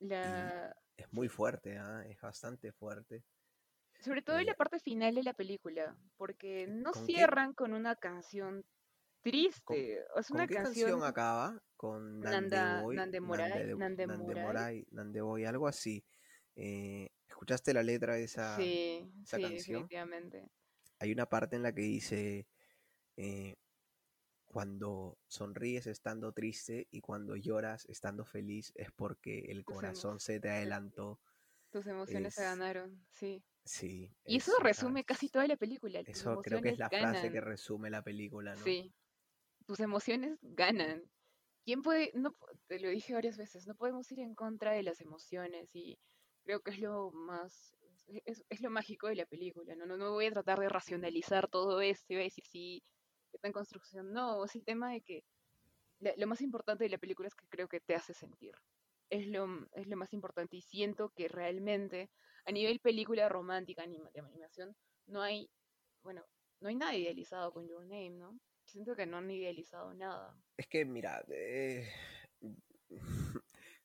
La, 0.00 0.74
es 1.00 1.12
muy 1.12 1.28
fuerte, 1.28 1.78
¿ah? 1.78 2.04
es 2.08 2.20
bastante 2.20 2.72
fuerte. 2.72 3.24
Sobre 4.00 4.22
todo 4.22 4.38
en 4.38 4.46
la 4.46 4.52
Eh, 4.52 4.56
parte 4.56 4.80
final 4.80 5.14
de 5.14 5.22
la 5.22 5.34
película, 5.34 5.96
porque 6.16 6.66
no 6.66 6.92
¿Con 6.92 7.06
qué, 7.06 7.12
cierran 7.12 7.52
con 7.54 7.72
una 7.72 7.96
canción 7.96 8.62
con, 8.62 8.70
triste. 9.22 9.98
Es 10.16 10.30
una 10.30 10.46
con 10.46 10.48
qué 10.48 10.54
canción 10.54 10.90
canción 10.90 11.04
acaba? 11.04 11.62
Con 11.76 12.20
Nanda, 12.20 12.74
Nandeboy, 12.74 12.96
Nandemorai, 12.96 13.74
Nande, 13.76 14.06
Nandemorai. 14.06 14.06
Nandemorai, 14.06 14.86
Nandeboy, 14.90 15.44
algo 15.44 15.68
así. 15.68 16.04
Eh, 16.56 17.10
¿escuchaste 17.28 17.72
la 17.74 17.82
letra 17.82 18.14
de 18.14 18.24
esa, 18.24 18.56
Sí, 18.56 19.10
esa 19.22 19.36
sí, 19.36 19.42
canción? 19.42 19.82
definitivamente. 19.82 20.50
Hay 20.98 21.12
una 21.12 21.26
parte 21.26 21.56
en 21.56 21.62
la 21.62 21.72
que 21.74 21.82
dice, 21.82 22.46
eh, 23.16 23.56
cuando 24.52 25.16
sonríes 25.28 25.86
estando 25.86 26.32
triste 26.32 26.88
y 26.90 27.00
cuando 27.00 27.36
lloras 27.36 27.86
estando 27.86 28.24
feliz 28.24 28.72
es 28.74 28.90
porque 28.90 29.46
el 29.48 29.64
corazón 29.64 30.18
se 30.18 30.40
te 30.40 30.48
se- 30.48 30.54
adelantó. 30.54 31.20
Tus 31.70 31.86
emociones 31.86 32.34
se 32.34 32.42
ganaron, 32.42 33.00
sí. 33.10 33.44
Sí. 33.64 34.10
Y 34.24 34.38
eso 34.38 34.52
resume 34.60 35.04
casi 35.04 35.28
toda 35.28 35.46
la 35.46 35.56
película. 35.56 36.00
eso 36.00 36.40
creo 36.40 36.60
que 36.60 36.70
es 36.70 36.78
la 36.78 36.90
frase 36.90 37.30
que 37.30 37.40
resume 37.40 37.90
la 37.90 38.02
película, 38.02 38.56
¿no? 38.56 38.64
Sí. 38.64 38.92
Tus 39.66 39.78
emociones 39.78 40.40
ganan. 40.42 41.04
¿Quién 41.64 41.82
puede, 41.82 42.10
no, 42.14 42.34
te 42.66 42.80
lo 42.80 42.88
dije 42.88 43.14
varias 43.14 43.36
veces, 43.36 43.68
no 43.68 43.76
podemos 43.76 44.10
ir 44.10 44.18
en 44.18 44.34
contra 44.34 44.72
de 44.72 44.82
las 44.82 45.00
emociones 45.00 45.70
y 45.76 45.96
creo 46.42 46.60
que 46.60 46.72
es 46.72 46.80
lo 46.80 47.12
más, 47.12 47.76
es, 48.24 48.60
lo 48.60 48.70
mágico 48.70 49.06
de 49.06 49.14
la 49.14 49.26
película, 49.26 49.76
¿no? 49.76 49.86
¿no? 49.86 49.96
No 49.96 50.10
voy 50.10 50.26
a 50.26 50.32
tratar 50.32 50.58
de 50.58 50.68
racionalizar 50.68 51.46
todo 51.48 51.80
esto 51.80 52.12
y 52.12 52.16
voy 52.16 52.22
a 52.22 52.24
decir 52.24 52.44
sí, 52.46 52.82
está 53.36 53.48
en 53.48 53.52
construcción. 53.52 54.12
No, 54.12 54.44
es 54.44 54.54
el 54.54 54.64
tema 54.64 54.92
de 54.92 55.00
que 55.02 55.24
lo 56.16 56.26
más 56.26 56.40
importante 56.40 56.84
de 56.84 56.90
la 56.90 56.98
película 56.98 57.28
es 57.28 57.34
que 57.34 57.46
creo 57.48 57.68
que 57.68 57.80
te 57.80 57.94
hace 57.94 58.14
sentir. 58.14 58.54
Es 59.10 59.26
lo, 59.26 59.46
es 59.72 59.86
lo 59.86 59.96
más 59.96 60.12
importante 60.12 60.56
y 60.56 60.62
siento 60.62 61.10
que 61.10 61.28
realmente 61.28 62.10
a 62.46 62.52
nivel 62.52 62.80
película 62.80 63.28
romántica 63.28 63.86
de 63.86 64.20
animación 64.20 64.76
no 65.06 65.20
hay, 65.20 65.50
bueno, 66.02 66.24
no 66.60 66.68
hay 66.68 66.76
nada 66.76 66.94
idealizado 66.94 67.52
con 67.52 67.66
Your 67.66 67.82
Name, 67.82 68.10
¿no? 68.10 68.38
Siento 68.64 68.94
que 68.94 69.06
no 69.06 69.16
han 69.16 69.30
idealizado 69.30 69.92
nada. 69.94 70.36
Es 70.56 70.68
que, 70.68 70.84
mira, 70.84 71.24
eh, 71.28 71.88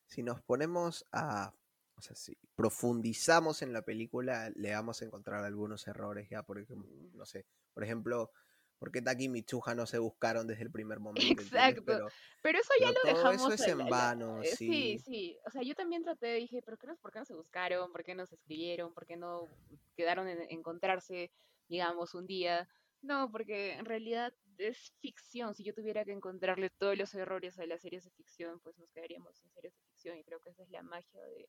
si 0.06 0.22
nos 0.22 0.40
ponemos 0.42 1.04
a, 1.12 1.52
o 1.96 2.00
sea, 2.00 2.14
si 2.14 2.36
profundizamos 2.54 3.62
en 3.62 3.72
la 3.72 3.82
película, 3.82 4.50
le 4.54 4.72
vamos 4.72 5.02
a 5.02 5.06
encontrar 5.06 5.44
algunos 5.44 5.86
errores 5.88 6.28
ya, 6.28 6.42
por 6.42 6.58
ejemplo, 6.58 6.88
mm. 6.88 7.16
no 7.16 7.26
sé, 7.26 7.46
por 7.74 7.82
ejemplo, 7.82 8.30
porque 8.78 9.02
Taki 9.02 9.24
y 9.24 9.28
Michuja 9.28 9.74
no 9.74 9.86
se 9.86 9.98
buscaron 9.98 10.46
desde 10.46 10.64
el 10.64 10.70
primer 10.70 11.00
momento. 11.00 11.42
Exacto. 11.42 12.08
Pero, 12.42 12.58
eso 12.58 12.72
ya 12.80 12.92
lo 12.92 13.00
dejamos. 13.04 13.52
Eso 13.52 13.64
es 13.64 13.68
en 13.68 13.88
vano, 13.88 14.42
eh, 14.42 14.46
sí. 14.46 14.66
Sí, 14.66 14.98
sí. 14.98 15.38
O 15.46 15.50
sea, 15.50 15.62
yo 15.62 15.74
también 15.74 16.02
traté, 16.02 16.34
dije, 16.34 16.62
pero 16.62 16.76
¿por 17.00 17.12
qué 17.12 17.18
no 17.18 17.24
se 17.24 17.34
buscaron? 17.34 17.92
¿Por 17.92 18.04
qué 18.04 18.14
no 18.14 18.26
se 18.26 18.34
escribieron? 18.36 18.92
¿Por 18.92 19.06
qué 19.06 19.16
no 19.16 19.48
quedaron 19.96 20.28
en 20.28 20.40
encontrarse, 20.50 21.30
digamos, 21.68 22.14
un 22.14 22.26
día? 22.26 22.68
No, 23.02 23.30
porque 23.30 23.74
en 23.74 23.84
realidad 23.84 24.32
es 24.58 24.92
ficción. 25.00 25.54
Si 25.54 25.64
yo 25.64 25.74
tuviera 25.74 26.04
que 26.04 26.12
encontrarle 26.12 26.70
todos 26.70 26.96
los 26.96 27.14
errores 27.14 27.58
a 27.58 27.66
las 27.66 27.82
series 27.82 28.04
de 28.04 28.10
ficción, 28.10 28.60
pues 28.60 28.78
nos 28.78 28.90
quedaríamos 28.90 29.40
en 29.42 29.50
series 29.50 29.74
de 29.74 29.80
ficción. 29.82 30.18
Y 30.18 30.24
creo 30.24 30.40
que 30.40 30.50
esa 30.50 30.62
es 30.62 30.70
la 30.70 30.82
magia 30.82 31.22
de 31.24 31.48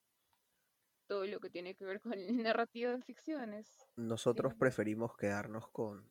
todo 1.07 1.25
lo 1.25 1.39
que 1.39 1.49
tiene 1.49 1.73
que 1.75 1.85
ver 1.85 2.01
con 2.01 2.13
el 2.13 2.27
narrativo 2.43 2.91
de 2.91 3.01
ficciones. 3.01 3.87
Nosotros 3.95 4.53
preferimos 4.55 5.15
quedarnos 5.15 5.67
con 5.69 6.05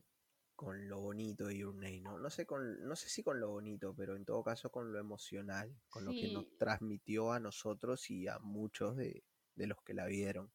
con 0.56 0.88
lo 0.88 1.00
bonito 1.00 1.46
de 1.46 1.58
Your 1.58 1.74
Name, 1.74 2.00
¿no? 2.00 2.18
No 2.18 2.30
sé, 2.30 2.46
con, 2.46 2.82
no 2.88 2.96
sé 2.96 3.08
si 3.08 3.22
con 3.22 3.38
lo 3.38 3.50
bonito, 3.50 3.94
pero 3.94 4.16
en 4.16 4.24
todo 4.24 4.42
caso 4.42 4.70
con 4.70 4.92
lo 4.92 4.98
emocional, 4.98 5.76
con 5.90 6.04
lo 6.04 6.10
que 6.10 6.32
nos 6.32 6.56
transmitió 6.56 7.32
a 7.32 7.38
nosotros 7.38 8.10
y 8.10 8.26
a 8.26 8.38
muchos 8.38 8.96
de, 8.96 9.22
los 9.54 9.80
que 9.82 9.94
la 9.94 10.06
vieron. 10.06 10.50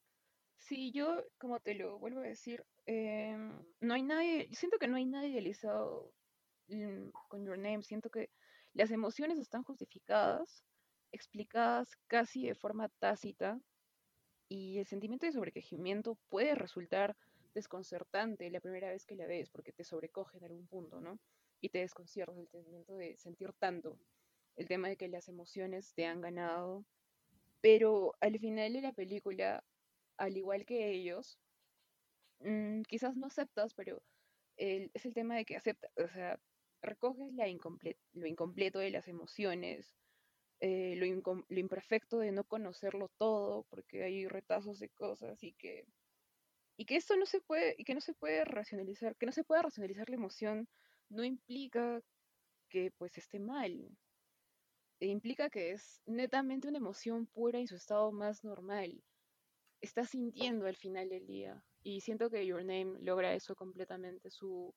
Sí, 0.58 0.92
yo, 0.92 1.24
como 1.38 1.60
te 1.60 1.74
lo 1.74 1.98
vuelvo 1.98 2.20
a 2.20 2.24
decir, 2.24 2.64
em, 2.86 3.64
no 3.80 3.94
hay 3.94 4.02
nadie, 4.02 4.48
siento 4.52 4.78
que 4.78 4.88
no 4.88 4.96
hay 4.96 5.06
nadie 5.06 5.30
idealizado 5.30 6.12
mm, 6.68 7.10
con 7.28 7.44
Your 7.44 7.58
Name, 7.58 7.82
siento 7.82 8.10
que 8.10 8.30
las 8.74 8.90
emociones 8.90 9.38
están 9.38 9.62
justificadas, 9.62 10.64
explicadas 11.12 11.96
casi 12.08 12.46
de 12.46 12.54
forma 12.54 12.88
tácita, 12.98 13.60
y 14.48 14.78
el 14.78 14.86
sentimiento 14.86 15.24
de 15.24 15.32
sobrequejimiento 15.32 16.18
puede 16.28 16.54
resultar 16.54 17.16
desconcertante 17.54 18.50
la 18.50 18.60
primera 18.60 18.88
vez 18.88 19.04
que 19.06 19.16
la 19.16 19.26
ves 19.26 19.50
porque 19.50 19.72
te 19.72 19.84
sobrecoge 19.84 20.38
en 20.38 20.44
algún 20.44 20.66
punto, 20.66 21.00
¿no? 21.00 21.18
Y 21.60 21.68
te 21.70 21.78
desconcierta 21.78 22.38
el 22.40 22.48
sentimiento 22.48 22.96
de 22.96 23.16
sentir 23.16 23.52
tanto, 23.58 23.98
el 24.56 24.68
tema 24.68 24.88
de 24.88 24.96
que 24.96 25.08
las 25.08 25.28
emociones 25.28 25.94
te 25.94 26.06
han 26.06 26.20
ganado, 26.20 26.84
pero 27.60 28.14
al 28.20 28.38
final 28.38 28.72
de 28.72 28.82
la 28.82 28.92
película, 28.92 29.64
al 30.16 30.36
igual 30.36 30.66
que 30.66 30.90
ellos, 30.90 31.38
mm, 32.40 32.82
quizás 32.82 33.16
no 33.16 33.26
aceptas, 33.26 33.74
pero 33.74 34.02
es 34.56 35.06
el 35.06 35.14
tema 35.14 35.36
de 35.36 35.44
que 35.44 35.56
aceptas, 35.56 35.90
o 35.96 36.08
sea, 36.08 36.38
recoges 36.82 37.32
la 37.32 37.46
lo 37.46 38.26
incompleto 38.26 38.78
de 38.78 38.90
las 38.90 39.08
emociones, 39.08 39.96
eh, 40.60 40.94
lo, 40.96 41.44
lo, 41.48 41.58
imperfecto 41.60 42.18
de 42.18 42.32
no 42.32 42.44
conocerlo 42.44 43.08
todo, 43.18 43.64
porque 43.70 44.04
hay 44.04 44.28
retazos 44.28 44.78
de 44.78 44.90
cosas 44.90 45.42
y 45.42 45.52
que 45.54 45.86
y 46.76 46.84
que 46.86 46.96
esto 46.96 47.16
no 47.16 47.26
se 47.26 47.40
puede, 47.40 47.74
y 47.78 47.84
que 47.84 47.94
no 47.94 48.00
se 48.00 48.14
puede 48.14 48.44
racionalizar, 48.44 49.16
que 49.16 49.26
no 49.26 49.32
se 49.32 49.44
pueda 49.44 49.62
racionalizar 49.62 50.08
la 50.08 50.16
emoción, 50.16 50.68
no 51.08 51.24
implica 51.24 52.02
que 52.68 52.90
pues 52.96 53.18
esté 53.18 53.38
mal. 53.38 53.96
E 54.98 55.06
implica 55.06 55.50
que 55.50 55.72
es 55.72 56.00
netamente 56.06 56.68
una 56.68 56.78
emoción 56.78 57.26
pura 57.26 57.58
en 57.58 57.66
su 57.66 57.76
estado 57.76 58.12
más 58.12 58.44
normal. 58.44 59.02
Está 59.80 60.06
sintiendo 60.06 60.66
al 60.66 60.76
final 60.76 61.08
del 61.08 61.26
día. 61.26 61.62
Y 61.82 62.00
siento 62.00 62.30
que 62.30 62.46
Your 62.46 62.64
Name 62.64 63.00
logra 63.00 63.34
eso 63.34 63.56
completamente. 63.56 64.30
Su, 64.30 64.72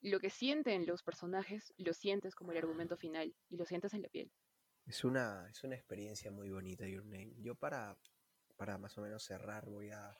lo 0.00 0.20
que 0.20 0.30
sienten 0.30 0.86
los 0.86 1.02
personajes, 1.02 1.74
lo 1.76 1.92
sientes 1.92 2.36
como 2.36 2.52
el 2.52 2.58
argumento 2.58 2.96
final. 2.96 3.34
Y 3.48 3.56
lo 3.56 3.64
sientes 3.64 3.92
en 3.94 4.02
la 4.02 4.08
piel. 4.08 4.30
Es 4.86 5.02
una, 5.02 5.48
es 5.50 5.64
una 5.64 5.74
experiencia 5.74 6.30
muy 6.30 6.50
bonita, 6.50 6.86
Your 6.86 7.04
Name. 7.04 7.34
Yo 7.38 7.56
para, 7.56 7.98
para 8.56 8.78
más 8.78 8.96
o 8.96 9.02
menos 9.02 9.24
cerrar 9.24 9.66
voy 9.66 9.90
a 9.90 10.16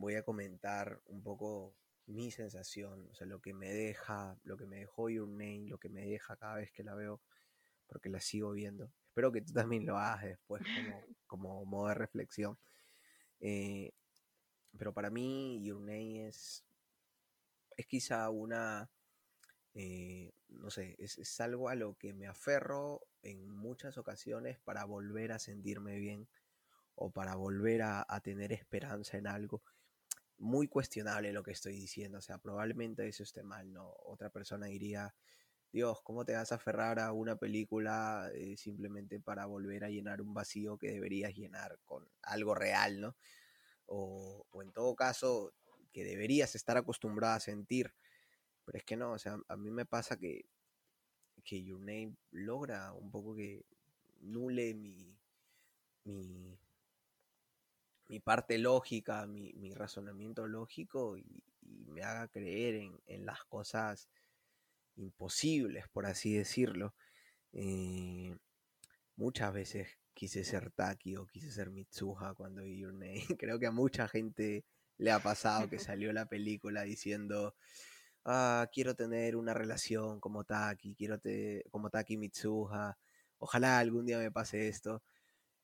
voy 0.00 0.14
a 0.14 0.22
comentar 0.22 1.02
un 1.06 1.22
poco 1.22 1.76
mi 2.06 2.30
sensación, 2.30 3.08
o 3.10 3.14
sea, 3.14 3.26
lo 3.26 3.40
que 3.40 3.52
me 3.52 3.70
deja, 3.70 4.36
lo 4.44 4.56
que 4.56 4.66
me 4.66 4.78
dejó 4.78 5.10
Your 5.10 5.28
Name, 5.28 5.66
lo 5.68 5.78
que 5.78 5.90
me 5.90 6.06
deja 6.06 6.36
cada 6.36 6.56
vez 6.56 6.72
que 6.72 6.82
la 6.82 6.94
veo, 6.94 7.20
porque 7.86 8.08
la 8.08 8.20
sigo 8.20 8.52
viendo. 8.52 8.90
Espero 9.08 9.30
que 9.30 9.42
tú 9.42 9.52
también 9.52 9.84
lo 9.86 9.98
hagas 9.98 10.24
después 10.24 10.62
como, 11.26 11.64
modo 11.66 11.88
de 11.88 11.94
reflexión. 11.94 12.58
Eh, 13.40 13.92
pero 14.76 14.94
para 14.94 15.10
mí 15.10 15.62
Your 15.62 15.80
Name 15.80 16.28
es, 16.28 16.64
es 17.76 17.86
quizá 17.86 18.30
una, 18.30 18.90
eh, 19.74 20.32
no 20.48 20.70
sé, 20.70 20.96
es, 20.98 21.40
algo 21.40 21.68
a 21.68 21.74
lo 21.74 21.94
que 21.98 22.14
me 22.14 22.26
aferro 22.26 23.02
en 23.22 23.50
muchas 23.50 23.98
ocasiones 23.98 24.58
para 24.60 24.84
volver 24.84 25.32
a 25.32 25.38
sentirme 25.38 25.98
bien 25.98 26.26
o 26.94 27.10
para 27.10 27.34
volver 27.34 27.82
a 27.82 28.20
tener 28.22 28.52
esperanza 28.52 29.18
en 29.18 29.26
algo 29.26 29.62
muy 30.40 30.68
cuestionable 30.68 31.32
lo 31.32 31.42
que 31.42 31.52
estoy 31.52 31.74
diciendo. 31.74 32.18
O 32.18 32.22
sea, 32.22 32.38
probablemente 32.38 33.06
eso 33.06 33.22
esté 33.22 33.42
mal, 33.42 33.72
¿no? 33.72 33.94
Otra 34.04 34.30
persona 34.30 34.66
diría, 34.66 35.14
Dios, 35.72 36.00
¿cómo 36.02 36.24
te 36.24 36.34
vas 36.34 36.50
a 36.52 36.56
aferrar 36.56 36.98
a 36.98 37.12
una 37.12 37.36
película 37.36 38.30
eh, 38.34 38.56
simplemente 38.56 39.20
para 39.20 39.46
volver 39.46 39.84
a 39.84 39.90
llenar 39.90 40.20
un 40.22 40.34
vacío 40.34 40.78
que 40.78 40.90
deberías 40.90 41.34
llenar 41.34 41.78
con 41.84 42.08
algo 42.22 42.54
real, 42.54 43.00
¿no? 43.00 43.16
O, 43.86 44.46
en 44.62 44.72
todo 44.72 44.96
caso, 44.96 45.52
que 45.92 46.04
deberías 46.04 46.54
estar 46.54 46.76
acostumbrado 46.76 47.34
a 47.34 47.40
sentir. 47.40 47.94
Pero 48.64 48.78
es 48.78 48.84
que 48.84 48.96
no, 48.96 49.12
o 49.12 49.18
sea, 49.18 49.38
a 49.48 49.56
mí 49.56 49.70
me 49.70 49.86
pasa 49.86 50.16
que, 50.16 50.46
que 51.44 51.62
Your 51.62 51.80
Name 51.80 52.16
logra 52.30 52.92
un 52.92 53.10
poco 53.10 53.34
que 53.36 53.64
nule 54.20 54.74
mi, 54.74 55.16
mi, 56.04 56.59
mi 58.10 58.18
parte 58.18 58.58
lógica, 58.58 59.24
mi, 59.28 59.72
razonamiento 59.72 60.48
lógico 60.48 61.16
y, 61.16 61.44
me 61.62 62.02
haga 62.02 62.26
creer 62.26 62.90
en, 63.06 63.26
las 63.26 63.44
cosas 63.44 64.08
imposibles, 64.96 65.86
por 65.88 66.06
así 66.06 66.34
decirlo. 66.34 66.94
Eh, 67.52 68.36
muchas 69.14 69.52
veces 69.52 69.88
quise 70.12 70.42
ser 70.42 70.72
Taki 70.72 71.16
o 71.16 71.26
quise 71.26 71.52
ser 71.52 71.70
Mitsuha 71.70 72.34
cuando 72.34 72.64
vi 72.64 72.78
Your 72.78 72.92
Name. 72.92 73.24
Creo 73.38 73.60
que 73.60 73.66
a 73.66 73.70
mucha 73.70 74.08
gente 74.08 74.64
le 74.98 75.12
ha 75.12 75.20
pasado 75.20 75.68
que 75.68 75.78
salió 75.94 76.12
la 76.12 76.26
película 76.26 76.82
diciendo, 76.82 77.54
ah, 78.24 78.68
quiero 78.72 78.96
tener 78.96 79.36
una 79.36 79.54
relación 79.54 80.18
como 80.18 80.42
Taki, 80.42 80.96
quiero 80.96 81.20
te 81.20 81.64
como 81.70 81.90
Taki 81.90 82.16
Mitsuha, 82.16 82.98
ojalá 83.38 83.78
algún 83.78 84.06
día 84.06 84.18
me 84.18 84.32
pase 84.32 84.66
esto, 84.66 85.02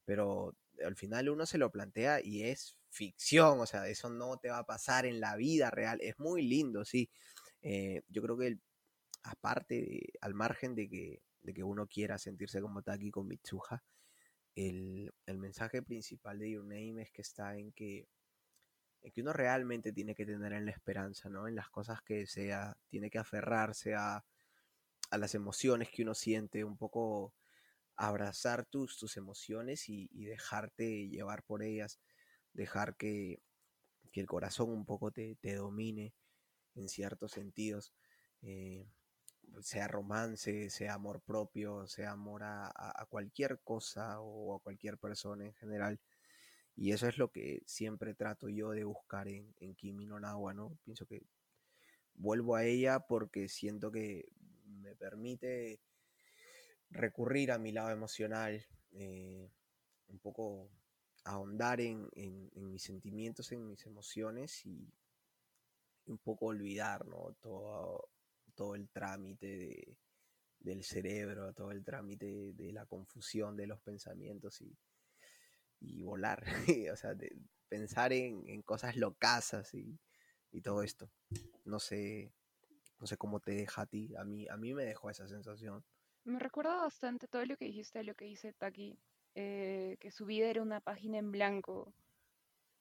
pero 0.04 0.54
al 0.84 0.96
final 0.96 1.28
uno 1.28 1.46
se 1.46 1.58
lo 1.58 1.70
plantea 1.70 2.20
y 2.22 2.44
es 2.44 2.76
ficción, 2.90 3.60
o 3.60 3.66
sea, 3.66 3.86
eso 3.88 4.10
no 4.10 4.36
te 4.38 4.48
va 4.50 4.58
a 4.58 4.66
pasar 4.66 5.06
en 5.06 5.20
la 5.20 5.36
vida 5.36 5.70
real. 5.70 5.98
Es 6.00 6.18
muy 6.18 6.42
lindo, 6.42 6.84
sí. 6.84 7.10
Eh, 7.62 8.02
yo 8.08 8.22
creo 8.22 8.38
que 8.38 8.58
aparte, 9.22 10.12
al 10.20 10.34
margen 10.34 10.74
de 10.74 10.88
que, 10.88 11.22
de 11.42 11.54
que 11.54 11.64
uno 11.64 11.86
quiera 11.86 12.18
sentirse 12.18 12.60
como 12.60 12.82
Taki 12.82 13.10
con 13.10 13.28
Mitsuha, 13.28 13.82
el, 14.56 15.12
mensaje 15.26 15.82
principal 15.82 16.38
de 16.38 16.50
Your 16.50 16.64
Name 16.64 17.02
es 17.02 17.10
que 17.10 17.22
está 17.22 17.56
en 17.56 17.72
que, 17.72 18.08
en 19.02 19.12
que 19.12 19.20
uno 19.20 19.32
realmente 19.32 19.92
tiene 19.92 20.14
que 20.14 20.24
tener 20.26 20.52
en 20.52 20.64
la 20.64 20.70
esperanza, 20.70 21.28
¿no? 21.28 21.46
En 21.46 21.54
las 21.54 21.68
cosas 21.68 22.02
que 22.02 22.14
desea, 22.18 22.76
tiene 22.88 23.10
que 23.10 23.18
aferrarse 23.18 23.94
a, 23.94 24.24
a 25.10 25.18
las 25.18 25.34
emociones 25.34 25.90
que 25.90 26.02
uno 26.02 26.14
siente, 26.14 26.64
un 26.64 26.76
poco 26.76 27.34
abrazar 27.96 28.66
tus, 28.66 28.98
tus 28.98 29.16
emociones 29.16 29.88
y, 29.88 30.08
dejarte 30.26 31.08
llevar 31.08 31.42
por 31.44 31.62
ellas, 31.62 32.00
dejar 32.52 32.96
que, 32.96 33.40
el 34.12 34.26
corazón 34.26 34.70
un 34.70 34.86
poco 34.86 35.10
te, 35.10 35.36
domine 35.42 36.14
en 36.74 36.88
ciertos 36.88 37.32
sentidos, 37.32 37.92
eh, 38.40 38.86
sea 39.60 39.88
romance, 39.88 40.70
sea 40.70 40.94
amor 40.94 41.20
propio, 41.20 41.86
sea 41.86 42.12
amor 42.12 42.42
a, 42.44 43.06
cualquier 43.10 43.60
cosa 43.60 44.18
o 44.20 44.54
a 44.54 44.60
cualquier 44.60 44.96
persona 44.96 45.44
en 45.44 45.52
general. 45.52 46.00
Y 46.74 46.92
eso 46.92 47.06
es 47.08 47.18
lo 47.18 47.30
que 47.30 47.62
siempre 47.66 48.14
trato 48.14 48.48
yo 48.48 48.70
de 48.70 48.84
buscar 48.84 49.28
en, 49.28 49.54
en 49.60 49.74
Kimi 49.74 50.06
no 50.06 50.18
Nawa, 50.18 50.54
¿no? 50.54 50.78
Pienso 50.82 51.04
que 51.04 51.22
vuelvo 52.14 52.56
a 52.56 52.64
ella 52.64 53.00
porque 53.00 53.48
siento 53.50 53.92
que 53.92 54.28
me 54.64 54.94
permite 54.96 55.80
recurrir 56.90 57.52
a 57.52 57.58
mi 57.58 57.72
lado 57.72 57.90
emocional, 57.90 58.64
eh, 58.92 59.50
un 60.08 60.18
poco 60.18 60.70
ahondar 61.24 61.80
en, 61.80 62.08
mis 62.54 62.82
sentimientos, 62.82 63.50
en 63.52 63.66
mis 63.66 63.84
emociones 63.86 64.64
y 64.64 64.92
un 66.06 66.18
poco 66.18 66.46
olvidar 66.46 67.04
todo, 67.40 68.08
todo 68.54 68.74
el 68.76 68.88
trámite 68.88 69.46
de, 69.46 69.98
del 70.60 70.84
cerebro, 70.84 71.52
todo 71.52 71.72
el 71.72 71.84
trámite 71.84 72.52
de 72.52 72.72
la 72.72 72.86
confusión 72.86 73.56
de 73.56 73.66
los 73.66 73.80
pensamientos 73.80 74.60
y, 75.80 76.02
volar, 76.04 76.44
o 76.92 76.96
sea, 76.96 77.14
pensar 77.68 78.12
en, 78.12 78.48
en 78.48 78.62
cosas 78.62 78.96
locasas 78.96 79.74
y, 79.74 79.98
y, 80.52 80.60
todo 80.60 80.82
esto. 80.82 81.10
No 81.64 81.80
sé, 81.80 82.32
no 83.00 83.06
sé 83.06 83.16
cómo 83.16 83.40
te 83.40 83.52
deja 83.52 83.82
a 83.82 83.86
ti, 83.86 84.14
a 84.16 84.24
mí, 84.24 84.46
a 84.48 84.56
mí 84.56 84.74
me 84.74 84.84
dejó 84.84 85.10
esa 85.10 85.26
sensación. 85.26 85.84
Me 86.26 86.40
recuerda 86.40 86.74
bastante 86.74 87.28
todo 87.28 87.44
lo 87.46 87.56
que 87.56 87.66
dijiste, 87.66 88.02
lo 88.02 88.16
que 88.16 88.24
dice 88.24 88.52
Taki, 88.52 88.98
eh, 89.36 89.96
que 90.00 90.10
su 90.10 90.26
vida 90.26 90.48
era 90.48 90.60
una 90.60 90.80
página 90.80 91.18
en 91.18 91.30
blanco 91.30 91.94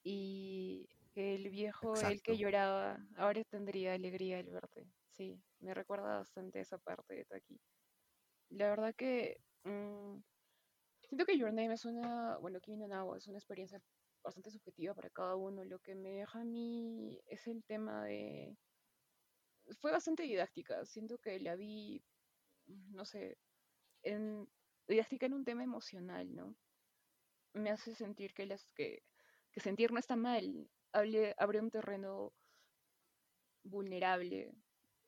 y 0.02 0.88
que 1.12 1.36
el 1.36 1.48
viejo, 1.50 1.94
el 1.94 2.22
que 2.22 2.36
lloraba, 2.36 2.98
ahora 3.16 3.44
tendría 3.44 3.94
alegría 3.94 4.40
al 4.40 4.50
verte. 4.50 4.90
Sí, 5.10 5.40
me 5.60 5.74
recuerda 5.74 6.18
bastante 6.18 6.58
esa 6.58 6.76
parte 6.78 7.14
de 7.14 7.24
Taki. 7.24 7.60
La 8.50 8.68
verdad 8.68 8.92
que 8.96 9.40
mm, 9.62 10.18
siento 11.02 11.24
que 11.24 11.38
Your 11.38 11.52
Name 11.52 11.74
es 11.74 11.84
una, 11.84 12.38
bueno, 12.38 12.60
Kimi 12.60 12.88
no 12.88 13.14
es 13.14 13.28
una 13.28 13.38
experiencia 13.38 13.80
bastante 14.24 14.50
subjetiva 14.50 14.92
para 14.92 15.10
cada 15.10 15.36
uno. 15.36 15.64
Lo 15.64 15.78
que 15.78 15.94
me 15.94 16.10
deja 16.10 16.40
a 16.40 16.44
mí 16.44 17.20
es 17.26 17.46
el 17.46 17.62
tema 17.62 18.04
de... 18.06 18.56
Fue 19.78 19.92
bastante 19.92 20.24
didáctica. 20.24 20.84
Siento 20.84 21.18
que 21.18 21.38
la 21.38 21.54
vi, 21.54 22.02
no 22.66 23.04
sé, 23.04 23.38
en, 24.02 24.48
didáctica 24.88 25.26
en 25.26 25.34
un 25.34 25.44
tema 25.44 25.64
emocional, 25.64 26.34
¿no? 26.34 26.54
Me 27.54 27.70
hace 27.70 27.94
sentir 27.94 28.34
que, 28.34 28.46
las, 28.46 28.64
que, 28.74 29.02
que 29.52 29.60
sentir 29.60 29.92
no 29.92 29.98
está 29.98 30.16
mal. 30.16 30.70
Abre 30.92 31.60
un 31.60 31.70
terreno 31.70 32.32
vulnerable 33.64 34.54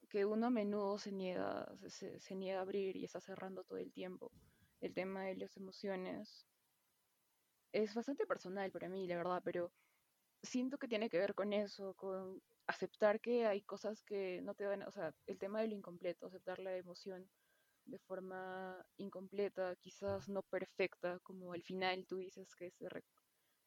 que 0.09 0.25
uno 0.25 0.47
a 0.47 0.51
menudo 0.51 0.99
se 0.99 1.13
niega, 1.13 1.71
se, 1.89 2.19
se, 2.19 2.35
niega 2.35 2.61
a 2.61 2.63
abrir 2.63 2.97
y 2.97 3.05
está 3.05 3.21
cerrando 3.21 3.65
todo 3.65 3.79
el 3.79 3.93
tiempo. 3.93 4.33
El 4.81 4.95
tema 4.95 5.25
de 5.25 5.37
las 5.37 5.57
emociones 5.57 6.47
es 7.73 7.95
bastante 7.95 8.27
personal 8.27 8.71
para 8.71 8.89
mí, 8.89 9.07
la 9.07 9.17
verdad, 9.17 9.43
pero 9.45 9.73
siento 10.43 10.79
que 10.79 10.89
tiene 10.89 11.11
que 11.11 11.19
ver 11.19 11.35
con 11.35 11.53
eso, 11.53 11.95
con 11.95 12.43
aceptar 12.67 13.21
que 13.21 13.47
hay 13.47 13.63
cosas 13.63 14.03
que 14.03 14.41
no 14.43 14.55
te 14.55 14.67
van, 14.67 14.83
o 14.83 14.91
sea, 14.91 15.15
el 15.27 15.39
tema 15.39 15.61
de 15.61 15.69
lo 15.69 15.75
incompleto, 15.75 16.27
aceptar 16.27 16.59
la 16.59 16.77
emoción 16.77 17.29
de 17.89 17.99
forma 18.01 18.85
incompleta, 18.99 19.75
quizás 19.77 20.29
no 20.29 20.43
perfecta, 20.43 21.19
como 21.21 21.53
al 21.53 21.63
final 21.63 22.07
tú 22.07 22.19
dices 22.19 22.55
que 22.55 22.71
se, 22.71 22.89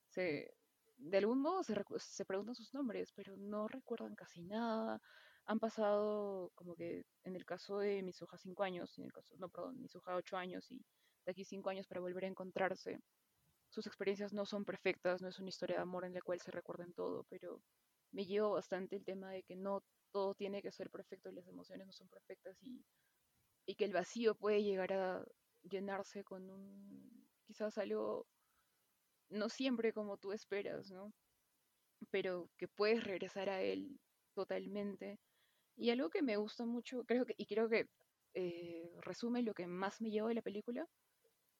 se 0.10 0.54
de 0.98 1.18
algún 1.18 1.42
modo 1.42 1.64
se, 1.64 1.76
se 2.00 2.26
preguntan 2.26 2.56
sus 2.56 2.74
nombres, 2.74 3.12
pero 3.14 3.36
no 3.38 3.68
recuerdan 3.68 4.16
casi 4.16 4.44
nada, 4.44 5.02
han 5.46 5.60
pasado 5.60 6.52
como 6.56 6.76
que 6.76 7.04
en 7.24 7.36
el 7.36 7.46
caso 7.46 7.80
de 7.80 8.04
Misuha 8.04 8.38
cinco 8.38 8.64
años, 8.64 8.98
en 8.98 9.06
el 9.06 9.12
caso, 9.12 9.36
no, 9.38 9.50
perdón, 9.50 9.82
Misuha 9.82 10.16
ocho 10.16 10.38
años 10.38 10.72
y 10.72 10.78
de 11.26 11.32
aquí 11.32 11.44
cinco 11.44 11.70
años 11.70 11.88
para 11.88 12.02
volver 12.02 12.26
a 12.26 12.28
encontrarse. 12.28 13.00
Sus 13.70 13.88
experiencias 13.88 14.34
no 14.34 14.46
son 14.46 14.66
perfectas, 14.66 15.22
no 15.22 15.30
es 15.30 15.40
una 15.40 15.50
historia 15.50 15.78
de 15.78 15.82
amor 15.82 16.06
en 16.06 16.14
la 16.14 16.22
cual 16.22 16.40
se 16.42 16.52
recuerden 16.52 16.94
todo, 16.94 17.26
pero 17.30 17.62
me 18.12 18.26
llevo 18.26 18.52
bastante 18.52 18.98
el 18.98 19.06
tema 19.06 19.32
de 19.32 19.44
que 19.44 19.56
no 19.56 19.84
todo 20.12 20.36
tiene 20.36 20.62
que 20.62 20.72
ser 20.72 20.90
perfecto 20.90 21.30
y 21.30 21.36
las 21.36 21.48
emociones 21.48 21.88
no 21.88 21.94
son 21.94 22.10
perfectas 22.10 22.62
y, 22.64 22.84
y 23.72 23.76
que 23.76 23.86
el 23.86 23.94
vacío 23.94 24.36
puede 24.36 24.64
llegar 24.64 24.92
a 24.92 25.26
llenarse 25.64 26.26
con 26.26 26.50
un 26.50 27.26
quizás 27.46 27.78
algo 27.78 28.28
no 29.30 29.48
siempre 29.48 29.94
como 29.94 30.18
tú 30.18 30.34
esperas, 30.34 30.92
¿no? 30.92 31.14
Pero 32.10 32.50
que 32.58 32.68
puedes 32.68 33.02
regresar 33.06 33.48
a 33.50 33.62
él 33.62 33.98
totalmente 34.34 35.20
y 35.78 35.90
algo 35.90 36.10
que 36.10 36.22
me 36.22 36.36
gusta 36.36 36.66
mucho, 36.66 37.06
creo 37.06 37.26
que, 37.26 37.34
y 37.38 37.46
creo 37.46 37.70
que 37.70 37.88
eh, 38.34 38.92
resume 39.00 39.42
lo 39.42 39.54
que 39.54 39.68
más 39.68 40.02
me 40.02 40.12
llevó 40.12 40.28
de 40.28 40.36
la 40.36 40.42
película, 40.42 40.86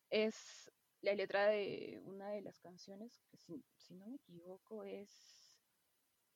es 0.10 0.70
la 1.00 1.14
letra 1.14 1.48
de 1.48 2.02
una 2.04 2.30
de 2.32 2.42
las 2.42 2.60
canciones, 2.60 3.24
que 3.30 3.38
si, 3.38 3.64
no 3.94 4.08
me 4.08 4.18
equivoco 4.18 4.84
es 4.84 5.58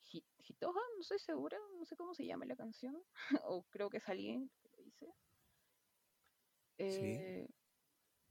Hitoha, 0.03 0.81
no 0.95 1.01
estoy 1.01 1.19
segura, 1.19 1.57
no 1.77 1.85
sé 1.85 1.97
cómo 1.97 2.13
se 2.13 2.25
llama 2.25 2.45
la 2.45 2.55
canción, 2.55 2.95
o 3.43 3.63
creo 3.69 3.89
que 3.89 3.97
es 3.97 4.07
alguien 4.07 4.49
que 4.61 4.69
lo 4.69 4.77
dice. 4.77 5.13
Eh, 6.77 7.47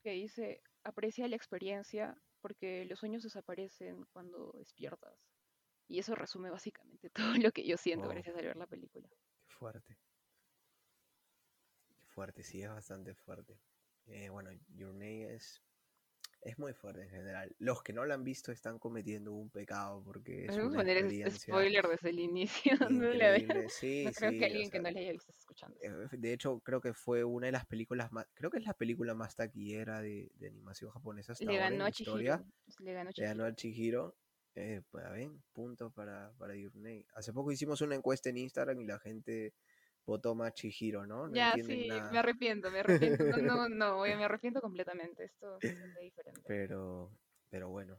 que 0.03 0.11
dice, 0.11 0.63
aprecia 0.83 1.29
la 1.29 1.37
experiencia 1.37 2.17
porque 2.41 2.85
los 2.85 2.99
sueños 2.99 3.23
desaparecen 3.23 4.05
cuando 4.13 4.53
despiertas. 4.59 5.19
Y 5.89 5.99
eso 5.99 6.15
resume 6.15 6.51
básicamente 6.51 7.11
todo 7.15 7.37
lo 7.39 7.53
que 7.53 7.67
yo 7.67 7.77
siento 7.77 8.09
gracias 8.09 8.37
a 8.37 8.43
ver 8.43 8.57
la 8.57 8.67
película 8.67 9.09
fuerte. 9.65 9.97
Fuerte, 12.09 12.43
sí, 12.43 12.63
es 12.63 12.69
bastante 12.69 13.15
fuerte. 13.15 13.59
Eh, 14.07 14.29
bueno, 14.29 14.51
Your 14.69 14.93
Name 14.93 15.35
es, 15.35 15.63
es 16.45 16.59
muy 16.59 16.75
fuerte 16.75 17.03
en 17.03 17.09
general. 17.09 17.55
Los 17.59 17.83
que 17.83 17.93
no 17.93 18.05
lo 18.05 18.13
han 18.13 18.23
visto 18.23 18.53
están 18.53 18.79
cometiendo 18.79 19.33
un 19.33 19.49
pecado 19.51 20.03
porque 20.05 20.45
es 20.45 20.57
una 20.57 20.83
experiencia 20.83 21.31
spoiler 21.31 21.89
desde 21.89 22.11
el 22.11 22.19
inicio. 22.21 22.73
No, 22.95 23.69
sí, 23.69 24.07
creo 24.15 24.31
que 24.31 24.45
alguien 24.45 24.71
que 24.71 24.79
no 24.79 24.91
le 24.91 25.01
haya 25.01 25.13
visto 25.13 25.33
escuchando. 25.33 25.77
Eh, 25.81 25.91
de 26.13 26.33
hecho, 26.33 26.61
creo 26.61 26.81
que 26.81 26.93
fue 26.93 27.25
una 27.25 27.47
de 27.47 27.53
las 27.53 27.67
películas 27.67 28.13
más, 28.13 28.27
creo 28.35 28.51
que 28.51 28.59
es 28.59 28.65
la 28.65 28.75
película 28.75 29.15
más 29.15 29.35
taquillera 29.35 30.01
de, 30.01 30.31
de 30.35 30.49
animación 30.49 30.91
japonesa 30.91 31.33
hasta 31.33 31.45
le 31.45 31.57
ganó 31.57 31.87
a 31.87 31.91
Chihiro. 31.91 32.17
Le 32.17 32.93
ganó, 32.93 33.11
le 33.15 33.25
ganó 33.25 33.45
a 33.45 33.55
Chihiro. 33.55 34.17
Eh, 34.57 34.83
pues 34.91 35.05
ven, 35.11 35.43
punto 35.53 35.91
para, 35.91 36.33
para. 36.39 36.55
Hace 37.15 37.33
poco 37.33 37.51
hicimos 37.51 37.81
una 37.81 37.97
encuesta 37.97 38.29
en 38.29 38.37
Instagram 38.37 38.81
y 38.81 38.85
la 38.85 38.99
gente 39.01 39.55
más 40.35 40.55
Chihiro, 40.55 41.07
¿no? 41.07 41.33
ya, 41.33 41.55
sí, 41.55 41.89
me 41.89 42.19
arrepiento, 42.19 42.71
me 42.71 42.81
arrepiento. 42.81 43.25
No, 43.39 43.69
no, 43.69 44.03
me 44.03 44.25
arrepiento 44.25 44.61
completamente. 44.61 45.25
Esto 45.25 45.59
es 45.61 45.77
diferente. 46.01 46.43
Pero, 46.47 47.11
pero 47.51 47.69
bueno, 47.69 47.99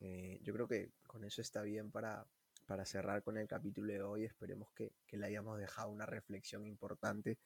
eh, 0.00 0.38
yo 0.42 0.52
creo 0.54 0.68
que 0.68 0.92
con 1.06 1.24
eso 1.24 1.42
está 1.42 1.62
bien 1.62 1.90
para, 1.90 2.26
para 2.66 2.84
cerrar 2.84 3.22
con 3.22 3.36
el 3.36 3.46
capítulo 3.46 3.92
de 3.92 4.02
hoy. 4.02 4.24
Esperemos 4.24 4.72
que, 4.72 4.92
que 5.06 5.16
le 5.16 5.26
hayamos 5.26 5.58
dejado 5.58 5.90
una 5.90 6.06
reflexión 6.06 6.66
importante. 6.66 7.38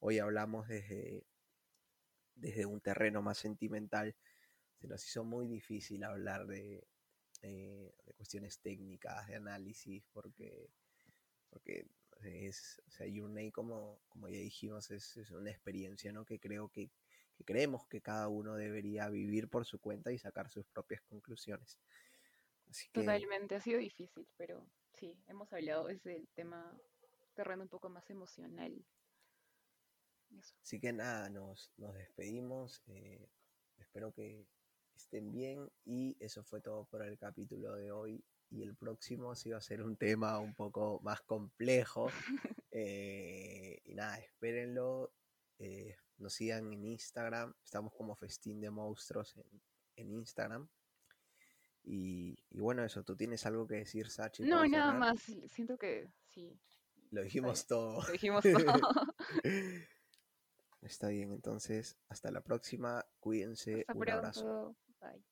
Hoy 0.00 0.18
hablamos 0.18 0.66
desde, 0.66 1.26
desde 2.34 2.66
un 2.66 2.80
terreno 2.80 3.22
más 3.22 3.38
sentimental. 3.38 4.14
Se 4.80 4.88
nos 4.88 5.06
hizo 5.06 5.24
muy 5.24 5.46
difícil 5.46 6.02
hablar 6.04 6.46
de, 6.46 6.86
eh, 7.42 7.94
de 8.06 8.12
cuestiones 8.14 8.58
técnicas, 8.60 9.26
de 9.26 9.36
análisis, 9.36 10.02
porque, 10.12 10.70
porque 11.50 11.86
es, 12.22 12.82
o 12.86 12.90
sea, 12.90 13.06
Your 13.06 13.28
Name, 13.28 13.52
como, 13.52 14.00
como 14.08 14.28
ya 14.28 14.38
dijimos, 14.38 14.90
es, 14.90 15.16
es 15.16 15.30
una 15.30 15.50
experiencia 15.50 16.12
¿no? 16.12 16.24
que 16.24 16.38
creo 16.38 16.68
que, 16.68 16.90
que, 17.36 17.44
creemos 17.44 17.86
que 17.86 18.00
cada 18.00 18.28
uno 18.28 18.54
debería 18.54 19.08
vivir 19.08 19.48
por 19.48 19.64
su 19.64 19.78
cuenta 19.78 20.12
y 20.12 20.18
sacar 20.18 20.50
sus 20.50 20.66
propias 20.66 21.02
conclusiones. 21.02 21.78
Totalmente, 22.92 23.56
ha 23.56 23.60
sido 23.60 23.78
difícil, 23.78 24.28
pero 24.36 24.64
sí, 24.94 25.18
hemos 25.26 25.52
hablado 25.52 25.86
desde 25.86 26.16
el 26.16 26.28
tema 26.28 26.78
terreno 27.34 27.62
un 27.62 27.68
poco 27.68 27.88
más 27.88 28.08
emocional. 28.10 28.84
Así 30.62 30.78
que 30.78 30.92
nada, 30.92 31.28
nos, 31.28 31.72
nos 31.76 31.94
despedimos. 31.94 32.82
Eh, 32.86 33.28
espero 33.78 34.12
que, 34.12 34.46
estén 35.00 35.32
bien 35.32 35.70
y 35.84 36.16
eso 36.20 36.44
fue 36.44 36.60
todo 36.60 36.84
por 36.84 37.02
el 37.02 37.18
capítulo 37.18 37.74
de 37.74 37.90
hoy 37.90 38.22
y 38.50 38.62
el 38.62 38.74
próximo 38.74 39.34
sí 39.34 39.50
va 39.50 39.58
a 39.58 39.62
ser 39.62 39.82
un 39.82 39.96
tema 39.96 40.38
un 40.38 40.54
poco 40.54 41.00
más 41.02 41.20
complejo 41.22 42.08
eh, 42.70 43.80
y 43.84 43.94
nada, 43.94 44.18
espérenlo 44.18 45.12
eh, 45.58 45.96
nos 46.18 46.34
sigan 46.34 46.72
en 46.72 46.84
Instagram 46.84 47.54
estamos 47.64 47.94
como 47.94 48.14
Festín 48.16 48.60
de 48.60 48.70
Monstruos 48.70 49.36
en, 49.96 50.10
Instagram 50.12 50.68
y, 51.82 52.36
bueno 52.50 52.84
eso, 52.84 53.02
¿tú 53.04 53.16
tienes 53.16 53.46
algo 53.46 53.66
que 53.66 53.76
decir 53.76 54.10
Sachi? 54.10 54.42
No, 54.42 54.66
nada 54.66 54.92
más, 54.92 55.18
siento 55.48 55.78
que 55.78 56.10
sí 56.26 56.58
lo 57.10 57.22
dijimos 57.22 57.66
todo. 57.66 58.02
Lo 58.02 58.12
dijimos 58.12 58.42
todo. 58.42 58.80
Está 60.82 61.08
bien, 61.08 61.32
entonces, 61.32 61.98
hasta 62.08 62.30
la 62.30 62.40
próxima. 62.40 63.04
Cuídense. 63.18 63.84
un 63.92 64.10
abrazo. 64.10 64.76
Bye. 65.00 65.24